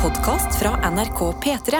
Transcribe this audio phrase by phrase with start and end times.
[0.00, 1.76] podkast fra NRK P3.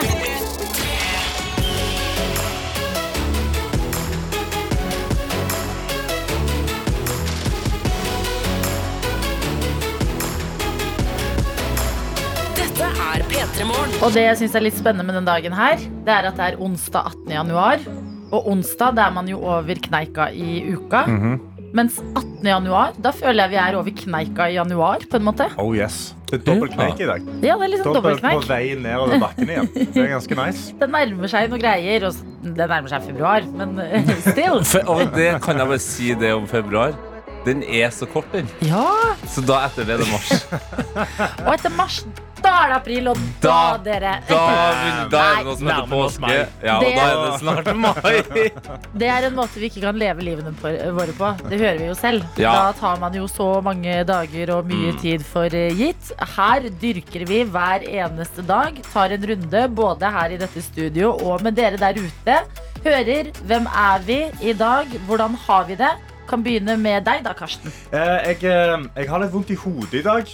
[12.53, 13.89] Dette er P3 Morgen.
[14.01, 16.51] Og det jeg syns er litt spennende med den dagen her, det er at det
[16.51, 17.31] er onsdag 18.
[17.39, 17.87] januar.
[18.29, 21.07] Og onsdag det er man jo over kneika i uka.
[21.71, 22.43] Mens 18.
[22.43, 25.47] januar, da føler jeg vi er over kneika i januar, på en måte.
[25.61, 26.09] Oh yes.
[26.27, 27.23] Det er dobbelt kneik i dag.
[27.43, 29.69] Ja, det er liksom Dobbelt på vei nedover bakken igjen.
[29.75, 30.71] Det er ganske nice.
[30.81, 32.05] Det nærmer seg noen greier.
[32.07, 34.59] Og det nærmer seg februar, men eh, still.
[34.93, 36.95] Og det kan jeg bare si det om februar.
[37.45, 38.47] Den er så kort, den.
[38.67, 38.85] Ja.
[39.31, 40.43] Så da etter det er det mars.
[41.47, 42.03] Og etter mars,
[42.43, 44.39] da er det april, og da, Da- dere Da,
[44.81, 46.47] vil- da er det noe som heter påske.
[46.63, 48.49] Ja, og Det- da er det snart mai.
[49.01, 51.31] Det er en måte vi ikke kan leve livene på, våre på.
[51.49, 52.23] Det hører vi jo selv.
[52.37, 52.51] Ja.
[52.53, 56.11] Da tar man jo så mange dager og mye tid for eh, gitt.
[56.37, 58.81] Her dyrker vi hver eneste dag.
[58.93, 62.39] Tar en runde både her i dette studio og med dere der ute.
[62.83, 64.87] Hører hvem er vi i dag?
[65.07, 65.91] Hvordan har vi det?
[66.29, 67.71] Kan begynne med deg da, Karsten.
[67.91, 70.25] Eh, jeg, eh, jeg har litt vondt i hodet i dag.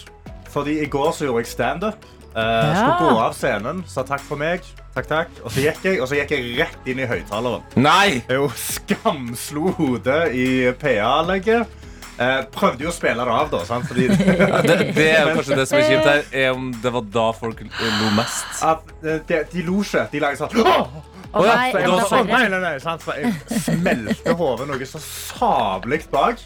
[0.53, 2.06] Fordi i går så gjorde jeg standup.
[2.38, 2.44] Uh,
[2.78, 4.66] Skulle gå av scenen, sa takk for meg.
[4.94, 5.34] Takk, takk.
[5.44, 7.66] Og så gikk jeg, og så gikk jeg rett inn i høyttaleren.
[7.81, 8.20] Nei!
[8.28, 11.73] Jeg jo skamslo hodet i PA-anlegget.
[12.18, 13.59] Eh, prøvde jo å spille det av, da.
[13.66, 13.86] Sant?
[13.90, 14.08] Fordi
[14.70, 17.62] Det, det er kanskje det som er kjipt her, er om det var da folk
[17.62, 18.64] lo mest.
[18.66, 20.08] at, eh, de, de lo ikke.
[20.14, 21.14] De lagde sånn!
[21.36, 23.03] Å ja, nei, enda sånn, nei, nei, nei, sant?
[23.17, 23.33] Jeg
[23.66, 26.39] smelte hodet noe så sablig bak.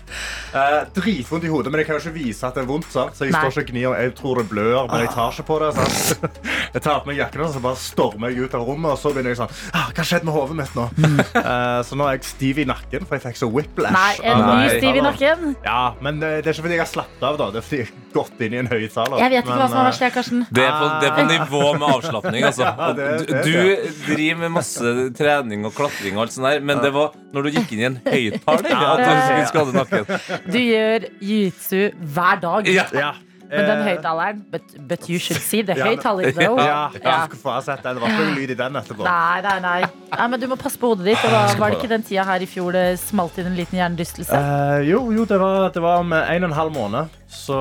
[0.58, 2.90] Eh, dritvondt i hodet, men jeg kan jo ikke vise at det er vondt.
[2.92, 3.16] Sant?
[3.18, 3.44] Så jeg Nei.
[3.46, 3.96] står ikke og gnir.
[4.02, 5.72] Jeg tror det blør, men jeg tar ikke på det.
[5.78, 6.40] Sant?
[6.72, 8.94] Jeg tar på meg jakken og så bare stormer jeg ut av rommet.
[8.94, 10.86] Og så begynner jeg sånn ah, Hva skjedde med hodet mitt nå?
[11.42, 13.92] Eh, så nå er jeg stiv i nakken, for jeg fikk så whiplash.
[13.92, 14.78] Nei, en ny Nei.
[14.78, 15.56] stiv i nakken.
[15.66, 17.50] Ja, men eh, det er ikke fordi jeg har slappet av, da.
[17.52, 19.18] Det er fordi jeg har gått inn i en høyttaler.
[19.20, 20.46] Jeg vet ikke hva som har vært Karsten.
[20.48, 22.40] Det er, på, det er på nivå med avslapning.
[22.52, 22.68] Altså.
[23.46, 23.54] Du
[24.08, 24.81] driver med masse
[25.18, 27.88] trening og klatring, og alt sånt der, men det var når du gikk inn i
[27.90, 30.04] en høyttaler at du skulle skade nakken.
[30.52, 31.82] Du gjør jiu-jitsu
[32.16, 32.72] hver dag.
[32.76, 33.12] Ja.
[33.52, 33.58] Ja.
[33.58, 34.38] Med den Eh, høyttaleren.
[34.52, 36.58] But, but you should see the Ja, men- høyttaler, though.
[36.64, 37.02] Ja, Ja.
[37.04, 37.28] ja.
[37.28, 37.96] Få sett den.
[37.98, 39.04] Det var ikke noe lyd i den etterpå.
[39.04, 39.82] Nei, nei, nei.
[40.18, 41.26] nei, men Du må passe på hodet ditt.
[41.26, 43.76] Og da var det ikke den tida her i fjor det smalt inn en liten
[43.82, 44.32] hjernerystelse?
[44.32, 47.10] Uh, jo, jo det, var, det var om en og en halv måned.
[47.32, 47.56] Så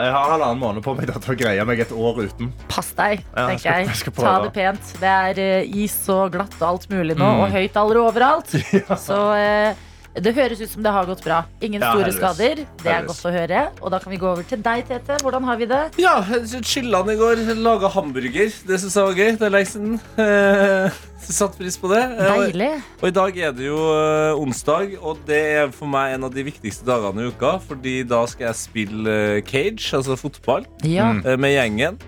[0.00, 2.50] jeg har halvannen måned på meg til å greie meg et år uten.
[2.68, 3.96] Pass deg, Ja, jeg tenker skal- jeg.
[3.96, 4.92] skal Ta det pent.
[5.00, 8.48] Det er eh, is og glatt og alt mulig nå, og høyttalere overalt.
[9.08, 9.74] Så eh,
[10.14, 11.40] det høres ut som det har gått bra.
[11.60, 12.18] Ingen Ja, store heldigvis.
[12.20, 12.54] skader.
[12.54, 13.22] Det er Heldigvis.
[13.22, 13.62] godt å høre.
[13.82, 15.16] Og da kan vi gå over til deg, Tete.
[15.24, 15.80] Hvordan har vi det?
[15.98, 16.22] Ja,
[16.62, 17.36] chillan i går.
[17.58, 18.52] Laga hamburger.
[18.66, 19.32] Det syns jeg var gøy.
[19.38, 20.00] Det er lenge siden.
[20.18, 20.90] Eh,
[21.24, 22.02] Satt pris på det.
[22.20, 22.68] Deilig.
[22.76, 26.24] og- Og i dag er det jo eh, onsdag, og det er for meg en
[26.24, 27.58] av de viktigste dagene i uka.
[27.66, 31.10] Fordi da skal jeg spille eh, cage, altså fotball, Ja.
[31.24, 31.98] eh, med gjengen.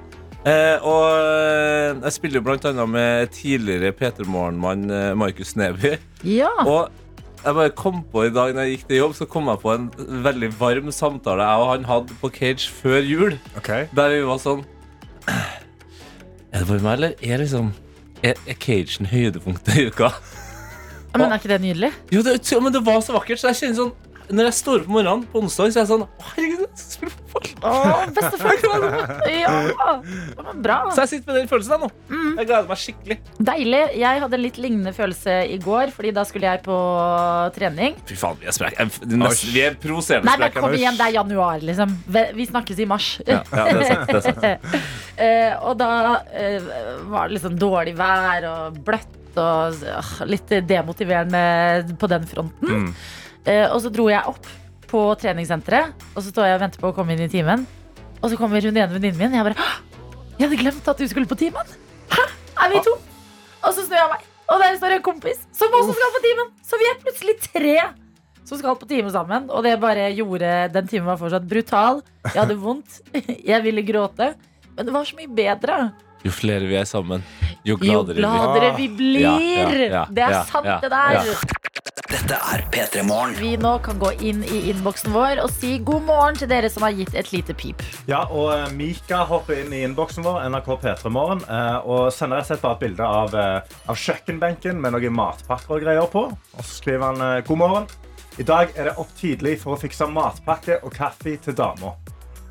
[0.45, 5.97] Eh, og eh, jeg spiller jo blant annet med tidligere P3 Morgen-mann eh, Markus Neby.
[6.23, 6.51] ja.
[6.67, 6.91] Og
[7.47, 9.73] jeg bare kom på i dag når jeg gikk til jobb, så kom jeg på
[9.75, 9.85] en
[10.25, 13.37] veldig varm samtale jeg og han hadde på cage før jul.
[13.95, 14.65] Der vi var sånn
[15.27, 17.71] Er det bare meg, eller er liksom
[18.25, 20.11] Er, er cagen høydepunktet i uka?
[21.17, 21.93] Men er ikke det nydelig?
[22.13, 23.95] Jo, det, men det var så vakkert, så jeg kjenner sånn
[24.27, 26.81] Når jeg står opp om morgenen på onsdag, så er jeg sånn Å, herregud, jeg
[26.81, 27.51] skal spille fotball.
[27.63, 27.75] Å,
[28.17, 28.87] beste følelsen!
[29.37, 29.93] Ja.
[30.63, 30.77] Bra.
[30.95, 31.89] Så jeg sitter med den følelsen jeg nå.
[32.39, 33.17] Jeg gleder meg skikkelig.
[33.51, 33.83] Deilig.
[34.01, 36.77] Jeg hadde en litt lignende følelse i går, Fordi da skulle jeg på
[37.57, 37.99] trening.
[38.09, 38.81] Fy faen, vi er sprek.
[39.07, 41.93] Vi er provoserende Nei, men kom igjen, det er januar, liksom.
[42.07, 43.11] Vi snakkes i mars.
[43.27, 44.11] Ja, ja, det er sant.
[44.11, 44.81] Det er sant.
[45.17, 46.67] Eh, og da uh,
[47.09, 52.91] var det liksom dårlig vær og bløtt og uh, litt demotiverende på den fronten.
[52.91, 53.07] Eh,
[53.73, 54.47] og så dro jeg opp
[54.91, 57.67] på treningssenteret, og så står jeg og venter på å komme inn i timen.
[58.23, 59.35] Og så kommer hun ene venninnen min.
[59.35, 59.69] og Jeg bare
[60.39, 61.77] Jeg hadde glemt at du skulle på timen!
[62.13, 62.25] Hæ?
[62.65, 62.97] Er vi to?
[63.67, 66.51] Og så snur jeg meg, og der står en kompis som også skal på timen!
[66.67, 67.77] Så vi er plutselig tre
[68.47, 69.49] som skal på time sammen.
[69.51, 72.03] Og det bare gjorde Den timen var fortsatt brutal.
[72.31, 73.01] Jeg hadde vondt.
[73.51, 74.35] Jeg ville gråte.
[74.77, 75.79] Men det var så mye bedre.
[76.27, 77.23] Jo flere vi er sammen,
[77.63, 79.21] jo Jo gladere vi gladere vi blir.
[79.23, 81.66] Ja, ja, ja, det er sant, det der.
[82.07, 83.35] Dette er P3 Morgen.
[83.39, 86.87] Vi nå kan gå inn i innboksen vår og si god morgen til dere som
[86.87, 87.83] har gitt et lite pip.
[88.11, 92.41] Ja, og eh, Mika hopper inn i innboksen vår, NRK P3 Morgen, eh, og sender
[92.41, 96.11] rett og slett bare et bilde av, eh, av kjøkkenbenken med noen matpakker og greier
[96.13, 96.27] på.
[96.33, 97.89] Og så skriver han god morgen.
[98.37, 101.95] I dag er det opp tidlig for å fikse matpakke og kaffe til dama.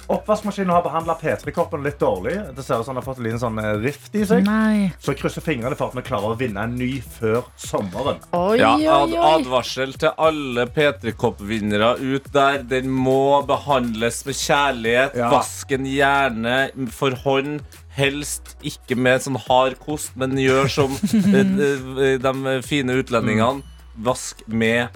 [0.08, 2.36] Oppvaskmaskinen har behandla P3-koppen litt dårlig.
[2.56, 4.44] Det ser ut som den har fått en liten sånn eh, rift i seg.
[4.46, 4.92] Nei.
[5.02, 8.20] Så krysser fingrene for at vi klarer å vinne en ny før sommeren.
[8.38, 9.22] Oi, Ja, oi, ad oi.
[9.34, 12.62] advarsel til alle P3-kopp-vinnere ut der.
[12.70, 15.18] Den må behandles med kjærlighet.
[15.18, 15.32] Ja.
[15.34, 16.60] Vask den gjerne
[16.94, 17.64] for hånd.
[17.96, 23.64] Helst ikke med sånn hard kost, men gjør som eh, eh, de fine utlendingene.
[24.06, 24.92] Vask med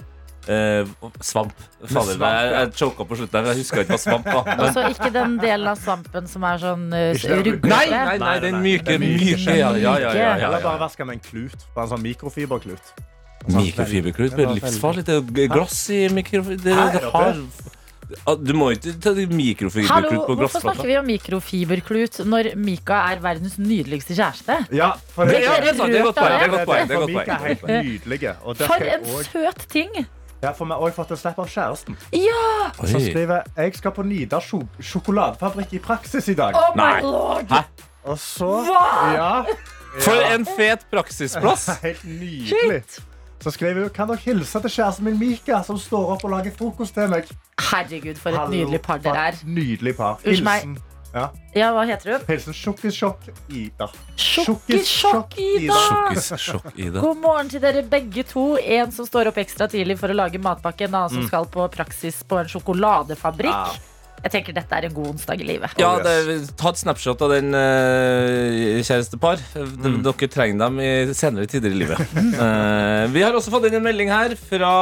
[0.48, 0.88] eh,
[1.20, 1.52] svamp.
[1.84, 2.60] Fader, svamp, jeg, ja.
[2.60, 3.50] jeg choka på slutten.
[3.50, 4.48] Jeg huska ikke hva svamp var.
[4.48, 7.70] Men, Og ikke den delen av svampen som er sånn uh, ruglete.
[7.70, 9.56] nei, nei, nei, den myke, myke myke.
[9.58, 11.68] Ja, ja, ja, ja, ja, Eller bare vaske med en klut.
[11.74, 12.94] Bare en sånn mikrofiberklut.
[13.48, 15.06] Mikrofiberklut Det blir livsfarlig.
[15.08, 16.60] Det er glass i mikrofiber...
[16.60, 17.38] Det, Nei, det det har
[18.10, 23.04] Ja, Du må ikke ta mikrofiberklut Hallo, på hvorfor snakker vi om mikrofiberklut når Mika
[23.14, 24.60] er verdens nydeligste kjæreste?
[24.76, 25.84] Ja, for Det, det, ja, det er.
[25.86, 26.08] Det er
[26.54, 26.88] godt poeng.
[26.90, 28.32] For Mika er helt nydelig.
[28.66, 30.02] For en søt ting!
[30.42, 31.96] Ja, for vi har også fått en snap av kjæresten.
[32.16, 32.70] Ja!
[32.78, 33.10] Som Oi.
[33.10, 36.54] skriver Jeg skal på Nidar sjo- sjokoladefabrikk i praksis i dag.
[36.56, 37.00] Oh my Nei.
[37.04, 37.50] lord!
[37.52, 37.62] Hæ?
[38.08, 38.84] Og så Hva?
[39.12, 39.44] Ja.
[40.00, 41.66] For en fet praksisplass!
[41.84, 42.82] Helt nydelig.
[43.40, 46.52] Så skriver hun Kan dere hilse til kjæresten min Mika, som står opp og lager
[46.56, 47.28] frokost til meg.
[47.70, 49.38] Herregud, for et Hallo, nydelig par dere er.
[49.44, 50.18] Nydelig par.
[50.24, 50.78] Hilsen,
[51.14, 51.26] ja.
[51.56, 52.26] Ja, hva heter du?
[52.30, 53.88] Hilsen Sjokkis-sjokk Ida.
[54.14, 55.78] Sjokkis-sjokk, Ida!
[55.88, 56.90] Sjokkis-sjokk i.
[56.94, 58.52] God morgen til dere begge to.
[58.60, 60.86] En som står opp ekstra tidlig for å lage matpakke.
[60.86, 63.50] En annen som skal på praksis på en sjokoladefabrikk.
[63.50, 63.96] Ja.
[64.20, 65.78] Jeg tenker dette er en god onsdag i livet.
[65.80, 69.40] Ja, det, Ta et snapshot av den uh, kjærestepar.
[69.56, 70.02] Mm.
[70.04, 72.02] Dere trenger dem i senere tider i livet.
[72.36, 74.74] uh, vi har også fått inn en melding her fra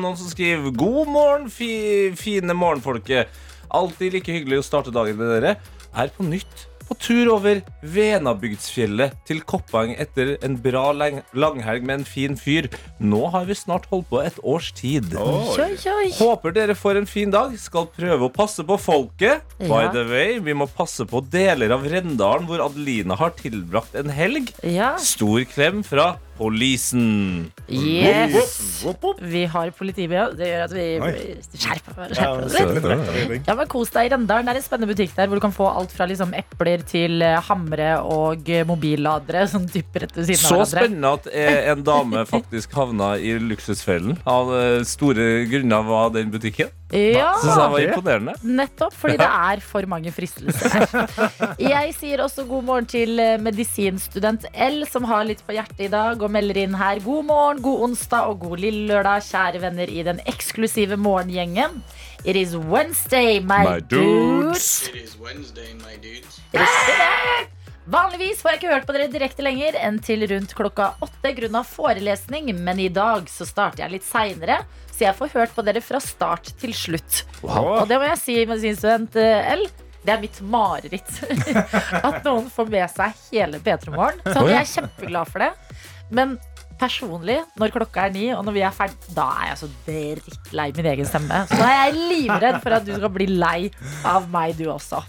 [0.00, 1.70] noen som skriver God morgen, fi,
[2.18, 3.28] fine morgenfolket.
[3.70, 5.56] Alltid like hyggelig å starte dagen med dere.
[5.94, 12.00] Er på nytt på tur over Venabygdsfjellet til Koppang etter en bra lang langhelg med
[12.00, 12.66] en fin fyr.
[12.98, 15.14] Nå har vi snart holdt på et års tid.
[15.14, 16.10] Oi.
[16.18, 17.54] Håper dere får en fin dag.
[17.62, 19.46] Skal prøve å passe på folket.
[19.62, 24.10] By the way, vi må passe på deler av Rendalen hvor Adelina har tilbrakt en
[24.10, 24.50] helg.
[24.66, 24.96] Ja.
[24.98, 27.50] Stor klem fra polisen.
[27.68, 28.80] Yes.
[29.20, 30.32] Vi har politibil.
[30.38, 30.86] Det gjør at vi
[31.60, 33.46] skjerper, Ja, oss litt.
[33.46, 34.48] Ja, men Kos deg i Rendalen.
[34.48, 37.20] Det er en spennende butikk der hvor du kan få alt fra liksom epler til
[37.26, 39.44] eh, hamre og eh, mobilladere.
[39.52, 40.88] Sånn type rett ved siden Så av hverandre.
[40.88, 44.50] spennende at eh, en dame faktisk havna i luksusfellen av
[44.88, 46.72] store grunner var den butikken.
[46.90, 48.32] Ja, Syns jeg var imponerende.
[48.42, 51.20] nettopp fordi det er for mange fristelser her.
[51.72, 55.90] Jeg sier også god morgen til eh, medisinstudent L, som har litt på hjertet i
[55.92, 56.98] dag, og melder inn her.
[57.04, 61.78] God morgen, god onsdag og god lille lørdag, kjære venner i den eksklusive morgengjengen.
[62.24, 64.50] It is Wednesday, my, My dudes.
[64.50, 64.88] dudes.
[64.90, 66.40] It is Wednesday, my dudes.
[67.90, 71.62] Vanligvis får jeg ikke hørt på dere direkte lenger enn til rundt klokka åtte grunna
[71.66, 74.60] forelesning, men i dag så starter jeg litt seinere,
[75.00, 77.22] så jeg får hørt på dere fra start til slutt.
[77.40, 79.64] Og det må jeg si, medisinstudent eh, L.
[80.04, 81.08] Det er mitt mareritt.
[82.08, 84.20] At noen får med seg hele P3 Morgen.
[84.28, 85.50] Så jeg er kjempeglad for det.
[86.12, 86.36] Men
[86.80, 90.68] personlig, når klokka er ni, og når vi er ferdig, da er jeg så drittlei
[90.76, 91.42] min egen stemme.
[91.48, 93.58] Så da er jeg livredd for at du skal bli lei
[94.08, 95.00] av meg, du også.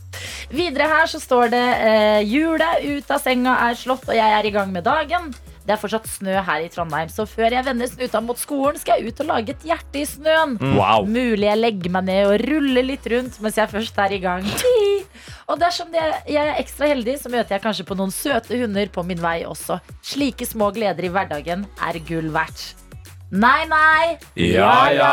[0.51, 4.47] Videre her så står det eh, hjulet ut av senga er slått, og jeg er
[4.47, 5.33] i gang med dagen.
[5.61, 8.97] Det er fortsatt snø her i Trondheim, så før jeg vender snuta mot skolen, skal
[9.01, 10.55] jeg ut og lage et hjerte i snøen.
[10.73, 11.05] Wow.
[11.05, 14.47] Mulig jeg legger meg ned og ruller litt rundt mens jeg først er i gang.
[15.51, 18.89] Og dersom det, jeg er ekstra heldig, så møter jeg kanskje på noen søte hunder
[18.93, 19.77] på min vei også.
[20.05, 22.71] Slike små gleder i hverdagen er gull verdt.
[23.31, 24.17] Nei, nei.
[24.35, 25.11] Ja, ja.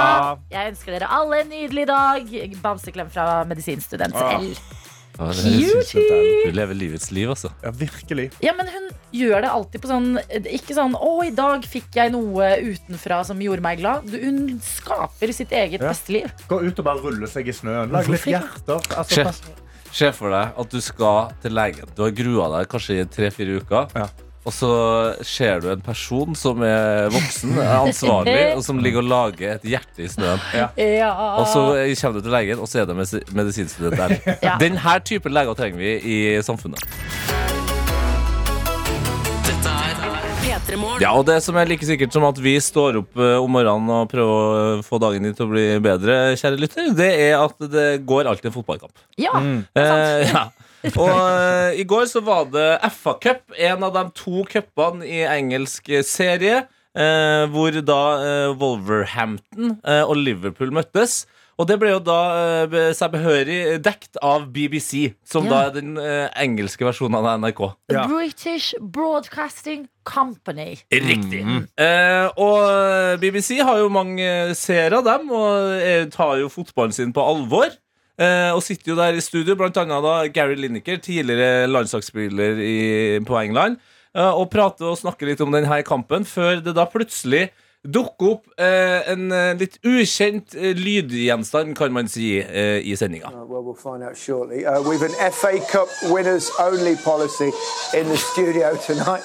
[0.51, 2.33] Jeg ønsker dere alle en nydelig dag.
[2.65, 4.41] Bamseklem fra medisinstudent Ah.
[4.43, 4.57] L.
[5.19, 7.51] Ja, det synes jeg det er- Du lever livets liv, altså.
[7.63, 8.31] Ja, virkelig.
[8.41, 12.13] Ja, men hun gjør det alltid på sånn Ikke sånn 'Å, i dag fikk jeg
[12.13, 14.09] noe utenfra som gjorde meg glad'.
[14.11, 15.89] Du- Hun skaper sitt eget Ja.
[15.91, 16.31] beste liv.
[16.49, 17.91] Gå ut og bare rulle seg i snøen.
[17.91, 18.43] Lag litt Hvorfor ikke?
[18.67, 18.97] hjerter.
[18.97, 19.41] Altså, Sjef.
[19.91, 21.87] Se for deg at du skal til legen.
[21.97, 23.89] Du har grua deg kanskje i tre-fire uker.
[23.97, 24.07] Ja.
[24.47, 24.69] Og så
[25.27, 29.67] ser du en person som er voksen, er ansvarlig, og som ligger og lager et
[29.75, 30.41] hjerte i snøen.
[30.55, 30.71] Ja.
[31.41, 31.65] Og så
[32.01, 32.97] kommer du til legen, og så er det
[33.35, 34.17] medisinstudent der.
[34.49, 34.55] Ja.
[34.61, 36.81] Denne typen leger trenger vi i samfunnet.
[39.49, 39.75] Dette
[40.43, 41.03] P3 Morgen.
[41.03, 43.91] Ja, og det som er like sikkert som at vi står opp eh, om morgenen
[43.93, 47.69] og prøver å få dagen din til å bli bedre, kjære lytter, det er at
[47.73, 48.95] det går alltid en fotballkamp.
[49.21, 49.35] ja.
[49.77, 50.47] Eh, ja.
[50.95, 55.25] Og uh, i går så var det FA Cup, en av de to cupene i
[55.27, 56.67] engelsk serie,
[56.99, 61.27] Uh, hvor da uh, Wolverhampton og Liverpool møttes.
[61.61, 62.17] Og det ble jo da
[62.97, 65.51] seg behørig dekt av BBC, som Ja.
[65.51, 67.63] da er den engelske versjonen av NRK.
[67.93, 68.07] Ja.
[68.09, 70.79] British Broadcasting Company.
[70.91, 71.45] Riktig.
[71.79, 77.23] Eh, og BBC har jo mange seere av dem, og tar jo fotballen sin på
[77.27, 77.75] alvor.
[78.19, 82.79] Eh, og sitter jo der i studio, blant annet da Gary Lineker, tidligere landslagsspiller i,
[83.23, 83.79] på England,
[84.17, 87.49] eh, og prater og snakker litt om denne kampen, før det da plutselig
[87.87, 93.31] dukker opp eh, en eh, litt ukjent eh, lydgjenstand, kan man si, eh, i sendinga.
[93.31, 94.67] Uh, well, we'll find out shortly.
[94.67, 97.53] Uh, we've an FA Cup winners only policy
[97.95, 99.23] in the studio tonight.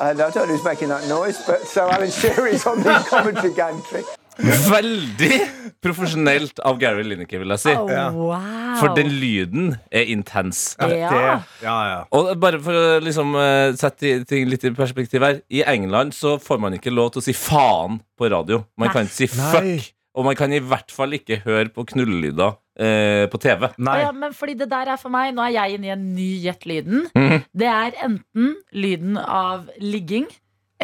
[0.00, 2.92] And I don't know who's making that noise, but so Alan Shearer is on the
[3.08, 4.02] commentary gantry.
[4.74, 5.38] Veldig
[5.84, 7.74] profesjonelt av Gary Lineker, vil jeg si.
[7.76, 8.74] Oh, wow.
[8.80, 10.74] For den lyden er intens.
[10.80, 11.40] Ja.
[11.62, 11.98] Ja, ja.
[12.14, 16.36] Og bare for å liksom eh, sette ting litt i perspektiv her I England så
[16.42, 18.64] får man ikke lov til å si faen på radio.
[18.80, 19.62] Man kan ikke si fuck.
[19.62, 19.78] Nei.
[20.14, 23.66] Og man kan i hvert fall ikke høre på knullelyder eh, på TV.
[23.82, 23.98] Nei.
[24.04, 26.28] Ja, men fordi det der er for meg Nå er jeg inne i en ny
[26.44, 27.08] Gjett-lyden.
[27.18, 27.42] Mm.
[27.50, 30.28] Det er enten lyden av ligging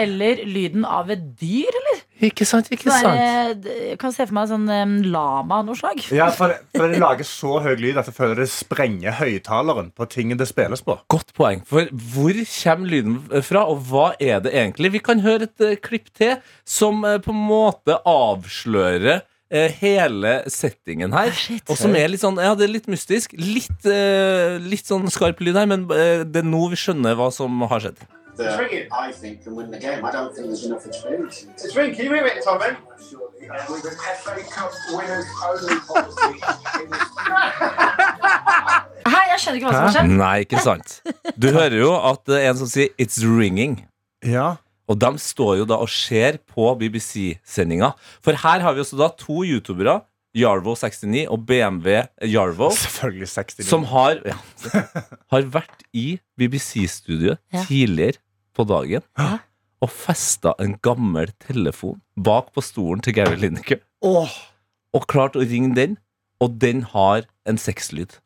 [0.00, 1.99] eller lyden av et dyr, eller?
[2.20, 3.64] Ikke sant, ikke sant.
[3.64, 6.02] jeg kan se for meg sånn um, lama av noe slag.
[6.12, 10.08] Ja, for, for det lager så høy lyd at jeg føler det sprenger høyttaleren på
[10.12, 10.98] tingen det spilles på.
[11.12, 11.64] Godt poeng.
[11.68, 14.92] For hvor kommer lyden fra, og hva er det egentlig?
[14.98, 16.36] Vi kan høre et uh, klipp til
[16.68, 21.32] som uh, på en måte avslører eh, hele settingen her.
[21.32, 21.64] Shit.
[21.72, 23.32] Og som er litt sånn, ja, det er litt mystisk.
[23.40, 23.88] Litt,
[24.68, 28.04] litt sånn skarp lyd her, men det er nå vi skjønner hva som har skjedd.
[28.36, 30.04] That I think can win the game.
[30.04, 31.46] I don't think there's enough experience.
[31.56, 31.94] It's ringing.
[31.96, 32.66] can you hear it, Tommy?
[32.66, 32.76] Uh,
[33.68, 36.40] we've an FA Cup winners only policy
[39.10, 40.10] Hei, jeg skjønner ikke hva som har skjedd.
[40.20, 40.88] Nei, ikke sant.
[41.40, 43.78] Du hører jo at det er en som sier 'it's ringing'.
[44.22, 44.48] Ja.
[44.90, 47.92] Og de står jo da og ser på BBC-sendinga.
[48.22, 50.00] For her har vi også da to youtubere,
[50.36, 53.66] Jarvo69 og BMW Jarvo, Selvfølgelig 69.
[53.66, 54.36] som har, ja,
[55.32, 57.64] har vært i BBC-studioet Ja.
[57.66, 58.20] tidligere
[58.54, 59.38] på dagen Ja.
[59.82, 63.80] og festa en gammel telefon bak på stolen til Gary Lineker.
[64.02, 64.30] Åh,
[64.94, 65.98] Og klart å ringe den,
[66.40, 68.18] og den har en sexlyd.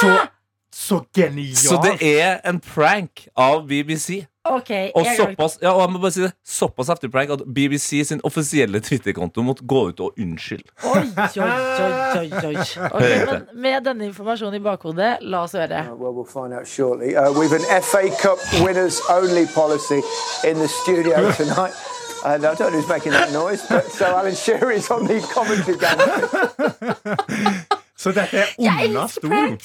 [0.00, 0.28] så,
[0.74, 1.58] så genialt.
[1.58, 4.26] Så det er en prank av BBC.
[4.44, 8.00] Ok, Og såpass, ja, og jeg må bare si det Såpass heftig prank at BBC
[8.08, 10.72] sin offisielle Twitter-konto måtte gå ut og unnskylde.
[10.88, 11.50] Oi, oi,
[12.16, 12.54] oi, oi,
[12.94, 15.82] okay, men med denne informasjonen i bakhodet, la oss høre.
[15.84, 17.12] Uh, well, we'll find out shortly.
[17.14, 20.00] Uh, we've an FA Cup winners only policy
[20.48, 21.76] in the studio tonight.
[22.24, 25.20] And I don't know who's making that noise, but so Alan Shearer is on the
[25.20, 27.54] commentary gantry.
[28.00, 29.58] Så dette er under stolen.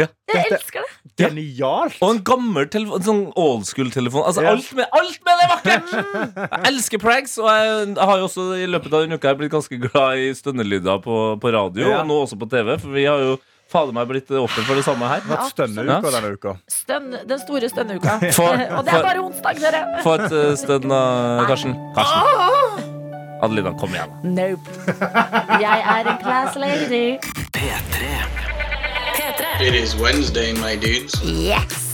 [0.00, 0.06] Ja.
[0.34, 0.96] Jeg elsker det.
[1.20, 1.96] Genialt.
[2.00, 4.24] Og en gammel telefon, en sånn old school-telefon.
[4.24, 4.54] Altså, Ja.
[4.54, 5.94] alt, med, alt med det er vakkert!
[6.50, 9.52] Jeg elsker pranks, og jeg, jeg har jo også i løpet av denne uka blitt
[9.52, 12.00] ganske glad i stønnelyder på, på radio, Ja.
[12.00, 13.38] og nå også på TV, for vi har jo
[13.70, 15.20] fader meg blitt offer for det samme her.
[15.30, 16.14] Vært stønneuka Ja.
[16.16, 16.54] denne uka.
[16.68, 18.16] Stønn, den store stønneuka.
[18.38, 19.82] For- Og det er for- bare onsdag, dere.
[20.02, 21.02] Få et uh, stønn, da,
[21.50, 21.76] Karsten.
[21.98, 22.96] Karsten.
[23.42, 24.10] Adelina, kom igjen.
[24.36, 24.96] Nope.
[25.62, 27.18] Jeg er en class lady.
[27.56, 28.59] P3.
[29.60, 31.14] It is Wednesday, my dudes.
[31.24, 31.86] Yes!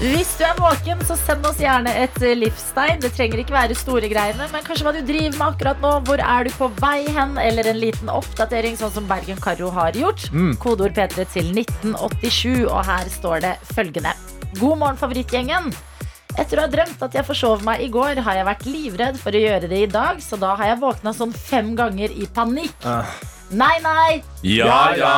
[0.00, 3.02] Hvis du er våken, så send oss gjerne et eh, livstegn.
[3.02, 5.90] Det trenger ikke være store greiene, men kanskje hva du driver med akkurat nå.
[6.08, 7.34] Hvor er du på vei hen?
[7.42, 10.24] Eller en liten oppdatering, sånn som Bergen-Karo har gjort.
[10.62, 14.14] Kodeord P3 til 1987, og her står det følgende.
[14.56, 15.68] God morgen, favorittgjengen.
[16.38, 19.36] Etter å ha drømt at jeg forsov meg i går, har jeg vært livredd for
[19.36, 22.86] å gjøre det i dag, så da har jeg våkna sånn fem ganger i panikk.
[23.50, 24.22] Nei, nei!
[24.46, 25.14] Ja, ja.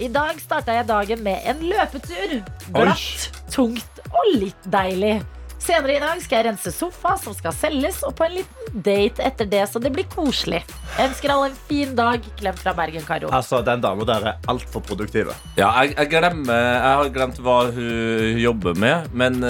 [0.00, 2.38] I dag starta jeg dagen med en løpetur.
[2.72, 5.18] Glatt, tungt og litt deilig.
[5.60, 9.20] Senere i dag skal jeg rense sofa som skal selges, og på en liten date
[9.28, 10.62] etter det, så det blir koselig.
[10.96, 12.24] Jeg ønsker alle en fin dag.
[12.40, 13.28] Klem fra Bergen-Karo.
[13.36, 15.34] Altså, Den dama der er altfor produktiv.
[15.60, 19.44] ja jeg, jeg glemmer Jeg har glemt hva hun jobber med, men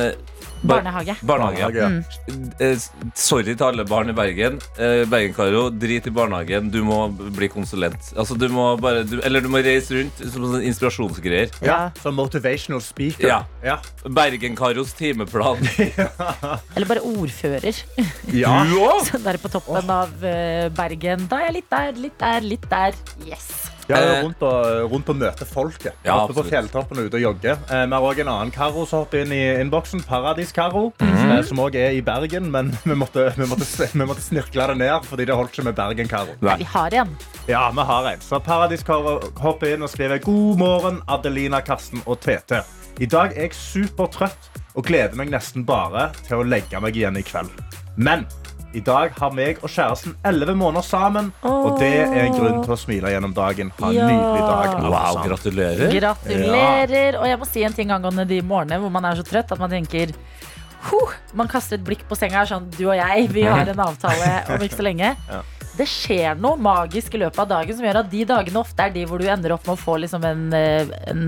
[0.62, 1.14] eh, Barnehage.
[1.26, 1.74] Barnehage.
[1.76, 1.88] ja.
[1.88, 2.50] Mm.
[2.60, 2.76] Eh,
[3.14, 4.58] Sorry til alle barn i Bergen.
[4.78, 6.70] Eh, Bergen-Karo, drit i barnehagen.
[6.70, 6.98] Du må
[7.36, 8.12] bli konsulent.
[8.16, 11.50] Altså, du må bare, du, eller du må reise rundt som sånn inspirasjonsgreier.
[11.64, 13.26] Ja, Som motivational speaker.
[13.26, 13.40] Ja.
[13.64, 13.78] Ja.
[14.04, 15.60] Bergen-Karos timeplan.
[16.76, 17.82] Eller bare ordfører.
[18.32, 18.54] ja.
[18.70, 19.02] Du òg?
[19.08, 21.26] Sånn Der på toppen av eh, Bergen.
[21.30, 22.96] Da er jeg litt der, litt der, litt der.
[23.26, 23.48] Yes.
[23.90, 25.94] Ja, Eh, rundt, og, rundt og møte folket.
[26.04, 26.50] Ja, Oppe på absolutt.
[26.52, 27.56] fjelltoppen og ute og jogge.
[27.68, 30.04] Eh, vi har òg en annen Karo som hopper inn i innboksen.
[30.06, 30.92] Paradis-Karo.
[31.00, 31.42] Mm -hmm.
[31.42, 35.04] Som òg er i Bergen, men vi måtte, vi, måtte, vi måtte snirkle det ned
[35.04, 36.34] fordi det holdt ikke med Bergen-Karo.
[36.40, 37.16] Vi har en.
[37.48, 38.20] Ja, vi har en.
[38.20, 42.62] Så Paradis-Karo hopper inn og skriver God morgen, Adelina, Karsten og Tete.
[43.00, 47.16] I dag er jeg supertrøtt og gleder meg nesten bare til å legge meg igjen
[47.16, 47.50] i kveld.
[47.96, 48.26] Men
[48.74, 52.74] i dag har meg og kjæresten 11 måneder sammen, og det er en grunn til
[52.74, 53.72] å smile gjennom dagen.
[53.80, 54.06] Ha en Ja.
[54.06, 54.76] nydelig dag.
[54.90, 55.90] Wow, gratulerer.
[56.00, 57.18] Gratulerer.
[57.20, 59.58] Og jeg må si en ting angående de morgenene hvor man er så trøtt at
[59.58, 60.12] man tenker
[60.90, 62.44] huh, Man kaster et blikk på senga.
[62.46, 65.16] Sånn, du og jeg, vi har en avtale om ikke så lenge.
[65.78, 68.90] Det skjer noe magisk i løpet av dagen som gjør at de dagene ofte er
[68.94, 71.22] de hvor du ender opp med å få liksom en, eh, en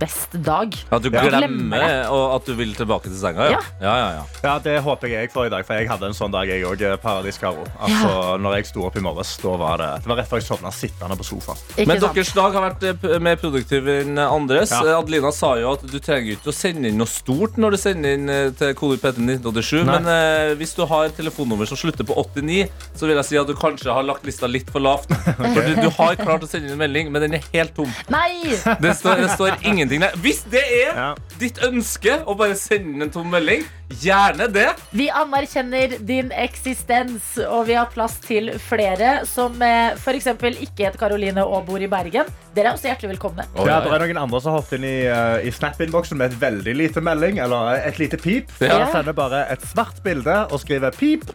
[0.00, 0.74] best dag.
[0.90, 3.48] At du Glemmer glemmer og at du vil tilbake til senga?
[3.50, 3.60] Ja, Ja.
[3.80, 4.24] ja, ja, ja.
[4.44, 6.62] Ja, Det håper jeg jeg får i dag, for jeg hadde en sånn dag, jeg
[6.64, 7.64] òg, Paradis Karo.
[7.80, 10.46] Altså, når jeg sto opp i morges, da var det Det var rett før jeg
[10.48, 11.58] sovna sittende på sofaen.
[11.76, 12.14] Ikke Men sant?
[12.14, 14.70] deres dag har vært eh, mer produktiv enn andres.
[14.70, 14.98] Ja.
[15.00, 18.14] Adelina sa jo at du trenger ikke å sende inn noe stort når du sender
[18.16, 22.68] inn eh, til kodet PT1987, men eh, hvis du har telefonnummer som slutter på 89,
[22.94, 25.08] så vil jeg si at du kanskje har lagt lista litt for lavt.
[25.40, 27.88] For du, du har klart å sende inn en melding, men den er helt tom.
[28.12, 28.52] Nei!
[28.82, 30.12] Det står, det står ingenting der.
[30.20, 31.08] Hvis det er Ja.
[31.40, 33.64] ditt ønske å bare sende inn en tom melding,
[34.00, 34.68] gjerne det.
[34.94, 40.28] Vi anerkjenner din eksistens, og vi har plass til flere som eh, f.eks.
[40.36, 42.28] ikke heter Karoline og bor i Bergen.
[42.54, 43.46] Dere er også hjertelig velkomne.
[43.58, 46.40] Ja, det er noen andre som har hoppet inn i, eh, i Snap-innboksen med et
[46.42, 48.50] veldig lite melding, eller et lite pip.
[48.62, 48.82] Ja.
[48.84, 51.26] Jeg sender bare et svart bilde og skriver pip.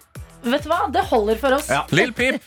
[0.45, 0.83] Vet du hva?
[0.93, 1.69] Det holder for oss.
[1.73, 1.83] Ja.
[1.95, 2.45] Lill Pip.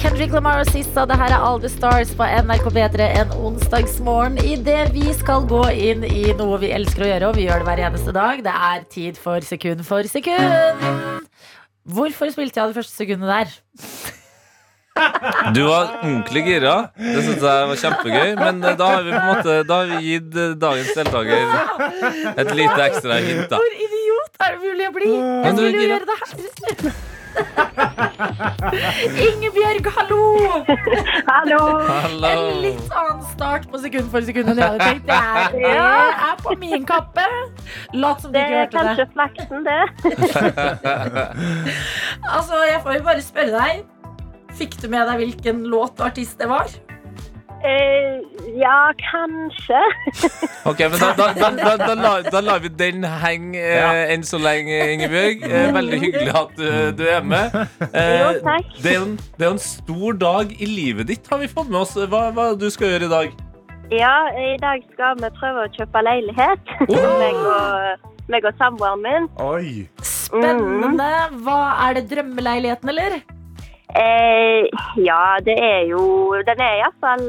[0.00, 4.36] Kendrick Lamar og Sissa, det her er All The Stars på NRK P3 en onsdagsmorgen.
[4.44, 7.68] Idet vi skal gå inn i noe vi elsker å gjøre, og vi gjør det
[7.70, 8.42] hver eneste dag.
[8.44, 10.84] Det er tid for sekund for sekund.
[11.84, 13.56] Hvorfor spilte jeg det første sekundet der?
[15.56, 16.74] Du var ordentlig gira.
[16.96, 18.34] Det synes jeg var kjempegøy.
[18.38, 22.36] Men eh, da har vi på en måte Da har vi gitt eh, dagens deltaker
[22.44, 23.48] et lite ekstra hint.
[23.50, 23.74] da Hvor
[24.40, 25.10] er det mulig å bli?
[25.14, 26.28] Jeg er skulle jo gjøre det her.
[29.24, 30.18] Ingebjørg, hallo!
[31.26, 31.58] Hallo.
[31.88, 32.28] Hallo.
[32.28, 35.06] En litt annen start på sekund for sekund enn jeg hadde tenkt.
[35.08, 35.72] Det er, det
[36.28, 37.24] er på min kappe.
[37.98, 39.12] Lat som du Det ikke er hørte kanskje det.
[39.16, 39.82] flaksen, det.
[42.30, 43.74] Altså, Jeg får jo bare spørre deg.
[44.54, 46.68] Fikk du med deg hvilken låt og artist det var?
[47.64, 48.20] Eh,
[48.60, 49.80] ja, kanskje.
[50.70, 54.24] Ok, men Da, da, da, da, da, lar, da lar vi den henge eh, enn
[54.24, 55.44] så lenge, Ingebjørg.
[55.48, 56.68] Eh, veldig hyggelig at du,
[57.00, 57.56] du er med.
[57.90, 58.70] Eh, Jo, takk.
[58.84, 61.80] det, er en, det er en stor dag i livet ditt, har vi fått med
[61.82, 61.96] oss.
[61.96, 63.34] Hva, hva du skal gjøre i dag?
[63.92, 66.74] Ja, i dag skal vi prøve å kjøpe leilighet.
[67.20, 69.28] meg, og, meg og samboeren min.
[69.44, 69.86] Oi.
[70.04, 71.10] Spennende.
[71.44, 73.20] Hva Er det drømmeleiligheten, eller?
[73.94, 74.66] Eh,
[75.06, 76.02] ja, det er jo
[76.42, 77.28] Den er iallfall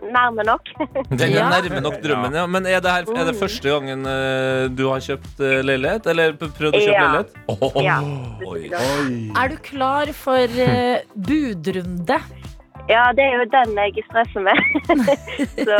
[0.00, 0.70] nærme nok.
[1.20, 2.46] Den er nærme nok drømmen, ja.
[2.48, 6.08] Men er det, her, er det første gangen eh, du har kjøpt eh, leilighet?
[6.08, 7.02] Eller prøvd å kjøpe Ja.
[7.04, 7.36] leilighet?
[7.52, 7.98] Oh, Ja.
[8.48, 8.62] Oi.
[8.72, 9.18] Oi.
[9.36, 12.16] Er du klar for uh, budrunde?
[12.88, 14.56] Ja, det er jo den jeg stresser med.
[15.68, 15.78] Så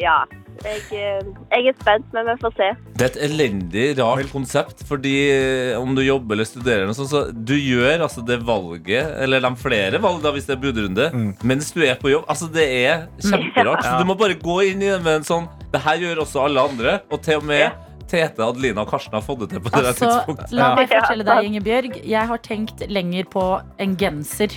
[0.00, 0.16] ja.
[0.64, 2.68] Jeg, eh, jeg er spent, men vi får se.
[2.96, 7.10] Det er et elendig rart konsept, fordi eh, om du jobber eller studerer, noe sånt,
[7.12, 11.08] så du gjør altså det valget, eller de flere valg da, hvis det er budrunde,
[11.46, 12.24] mens du er på jobb.
[12.32, 13.84] Altså Det er kjemperart.
[13.84, 16.44] Så du må bare gå inn i det med en sånn Det her gjør også
[16.46, 19.72] alle andre, og til og med Tete, Adelina og Karsten har fått det til på
[19.74, 20.52] det Altså, tidspunktet.
[20.54, 21.96] la meg fortelle deg, Ingebjørg.
[22.06, 23.44] Jeg har tenkt lenger på
[23.82, 24.54] en genser.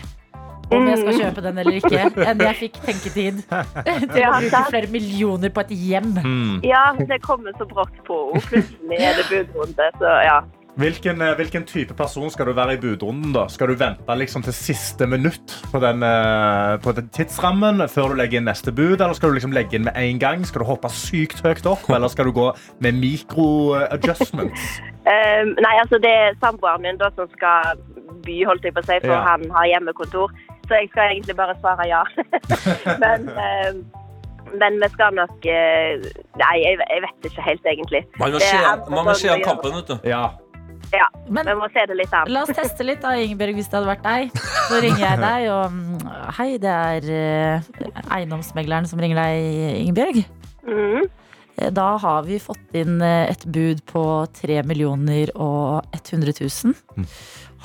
[0.72, 3.42] Om jeg skal kjøpe den eller ikke, enn jeg fikk tenketid
[4.14, 6.14] til å bruke flere millioner på et hjem.
[6.68, 8.20] Ja, det kommer så brått på.
[8.36, 10.40] og Plutselig er det budrunde, så ja.
[10.80, 13.34] Hvilken, eh, hvilken type person skal du være i budrunden?
[13.36, 13.48] da?
[13.52, 18.16] Skal du vente liksom til siste minutt på den, eh, på den tidsrammen før du
[18.22, 19.02] legger inn neste bud?
[19.02, 20.46] Eller skal du liksom legge inn med en gang?
[20.48, 21.84] Skal du hoppe sykt høyt opp?
[21.90, 22.48] Eller skal du gå
[22.80, 24.62] med mikro-adjustments?
[25.10, 27.80] Um, nei, altså det er samboeren min da som skal
[28.28, 29.24] by, holdt jeg på å si, for Ja.
[29.26, 30.30] han har hjemmekontor.
[30.70, 32.04] Så jeg skal egentlig bare svare ja.
[33.04, 33.80] men, um,
[34.62, 35.98] men vi skal nok eh,
[36.38, 38.04] Nei, jeg, jeg vet ikke helt, egentlig.
[38.22, 38.60] Man må se,
[38.94, 39.98] man må se an kampen, vet du.
[40.10, 40.28] Ja.
[40.94, 42.30] Ja, Men vi må se det litt an.
[42.34, 44.40] la oss teste litt, da, Ingebjørg, hvis det hadde vært deg.
[44.70, 46.08] Så ringer jeg deg, og mm,
[46.40, 47.68] hei, det er eh,
[48.18, 50.22] eiendomsmegleren som ringer deg, Ingebjørg.
[50.66, 51.06] Mhm.
[51.60, 54.02] Eh, Da har vi fått inn eh, et bud på
[54.42, 57.06] 3 millioner og 100 000.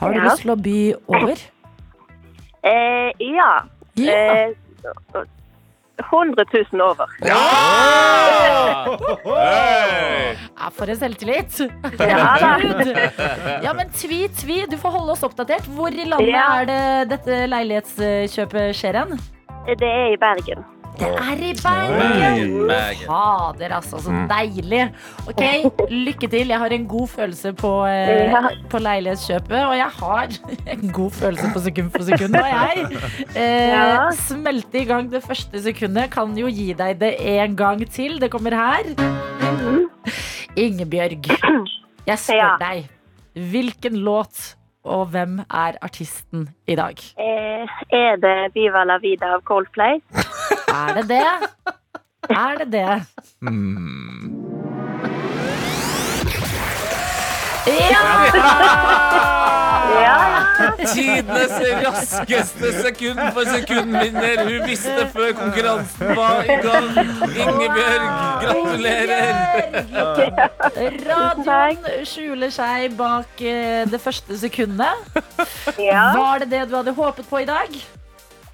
[0.03, 0.25] Har du Ja.
[0.29, 1.41] lyst til å by over?
[2.65, 3.51] Eh, ja.
[3.95, 4.13] Ja.
[4.13, 4.51] Eh,
[6.11, 7.07] 100 000 over.
[9.35, 10.37] Hey!
[10.59, 11.59] Ja, for en selvtillit!
[11.99, 12.51] Ja, da.
[13.67, 15.67] Ja, men tvi, tvi, du får holde oss oppdatert.
[15.77, 16.47] Hvor i landet Ja.
[16.61, 16.83] er det
[17.15, 19.17] dette leilighetskjøpet skjer hen?
[19.71, 20.65] Det er i Bergen.
[20.99, 22.71] Det er i Bergen!
[23.07, 23.99] Fader, altså.
[24.05, 24.85] Så deilig.
[25.29, 25.43] Ok,
[25.91, 26.53] lykke til.
[26.53, 29.59] Jeg har en god følelse på, eh, på leilighetskjøpet.
[29.67, 30.37] Og jeg har
[30.77, 32.39] en god følelse på sekund for sekund.
[32.39, 32.87] Og jeg
[33.35, 36.11] eh, smelte i gang det første sekundet.
[36.15, 38.21] Kan jo gi deg det en gang til.
[38.23, 38.95] Det kommer her.
[40.57, 41.27] Ingebjørg,
[42.07, 42.53] jeg spør Ja.
[42.61, 42.85] deg.
[43.35, 44.55] Hvilken låt
[44.85, 46.95] og hvem er artisten i dag?
[47.19, 49.99] Eh, er det Viva la vida av Coldplay?
[50.75, 51.27] Er det det?
[52.31, 52.93] Er det det?
[57.67, 58.03] Ja!
[60.95, 61.55] Tidenes
[61.85, 64.43] raskeste sekund for sekundvinner.
[64.45, 66.89] Hun visste før konkurransen var i gang.
[67.45, 68.07] Ingebjørg,
[68.45, 69.33] gratulerer.
[71.09, 74.95] Radioen skjuler seg bak eh, det første sekundet.
[75.79, 77.69] Var det det du hadde håpet på i dag?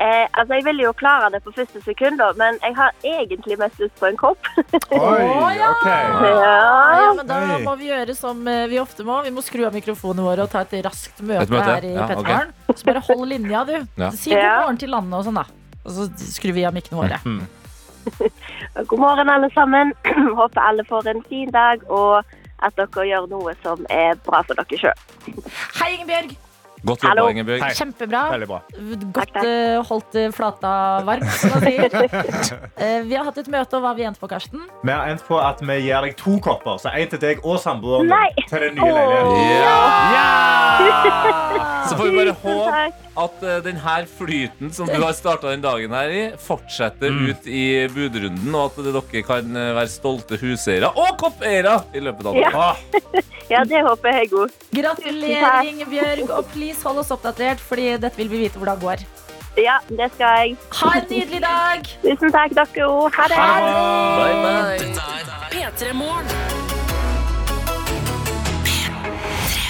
[0.00, 3.58] Eh, altså, jeg ville jo klare det på første sekund, da, men jeg har egentlig
[3.60, 4.48] mest lyst på en kopp.
[4.96, 5.84] Oi, ok.
[5.84, 6.54] Ja,
[6.96, 7.10] ja.
[7.18, 7.58] men Da Oi.
[7.66, 9.18] må vi gjøre som eh, vi ofte må.
[9.26, 11.68] Vi må skru av mikrofonene våre og ta et raskt møte, Et møte?
[11.68, 12.24] her i Ja, ok.
[12.24, 12.74] Okay.
[12.80, 13.76] Så bare hold linja, du.
[14.00, 14.10] Ja.
[14.16, 15.46] Si god morgen til landet og sånn, da.
[15.84, 17.20] Og så skrur vi av mikkene våre.
[18.90, 19.92] God morgen, alle sammen.
[20.40, 22.22] Håper alle får en fin dag, og
[22.64, 25.44] at dere gjør noe som er bra for dere sjøl.
[25.76, 26.38] Hei, Ingebjørg.
[26.86, 27.26] Godt jobba.
[27.60, 27.72] Hei.
[27.76, 28.22] Kjempebra.
[28.46, 28.60] Bra.
[29.12, 29.44] Godt Takk, takk.
[29.44, 30.70] eh, holdt eh, flata
[31.04, 31.98] varm, som man sier.
[32.80, 34.62] Eh, vi har hatt et møte, og hva har vi endt på, Karsten?
[34.86, 36.78] Vi har endt på at vi gir deg to kopper.
[36.80, 38.96] Så En til deg og samboeren din til den nye oh.
[38.96, 40.14] leiligheten.
[40.14, 40.28] Ja!
[41.90, 42.80] Så får vi bare håpe
[43.20, 47.88] at uh, den flyten som du har starta den dagen her i, fortsetter ut i
[47.92, 52.48] budrunden, og at dere kan være stolte huseiere og koppeiere i løpet av dagen.
[52.48, 52.70] Ja.
[52.70, 53.26] Ah.
[53.50, 54.52] Ja, det håper jeg òg.
[54.70, 55.64] Gratulerer.
[55.66, 56.28] Ingebjørg.
[56.36, 59.06] Og please hold oss oppdatert, Fordi dette vil vi vite hvordan det går.
[59.58, 60.56] Ja, det skal jeg.
[60.80, 61.86] Ha en nydelig dag!
[62.02, 63.10] Tusen takk, dere òg.
[63.18, 63.38] Ha det.
[64.18, 65.40] Bye, bye.
[65.50, 66.69] P3 Morgen.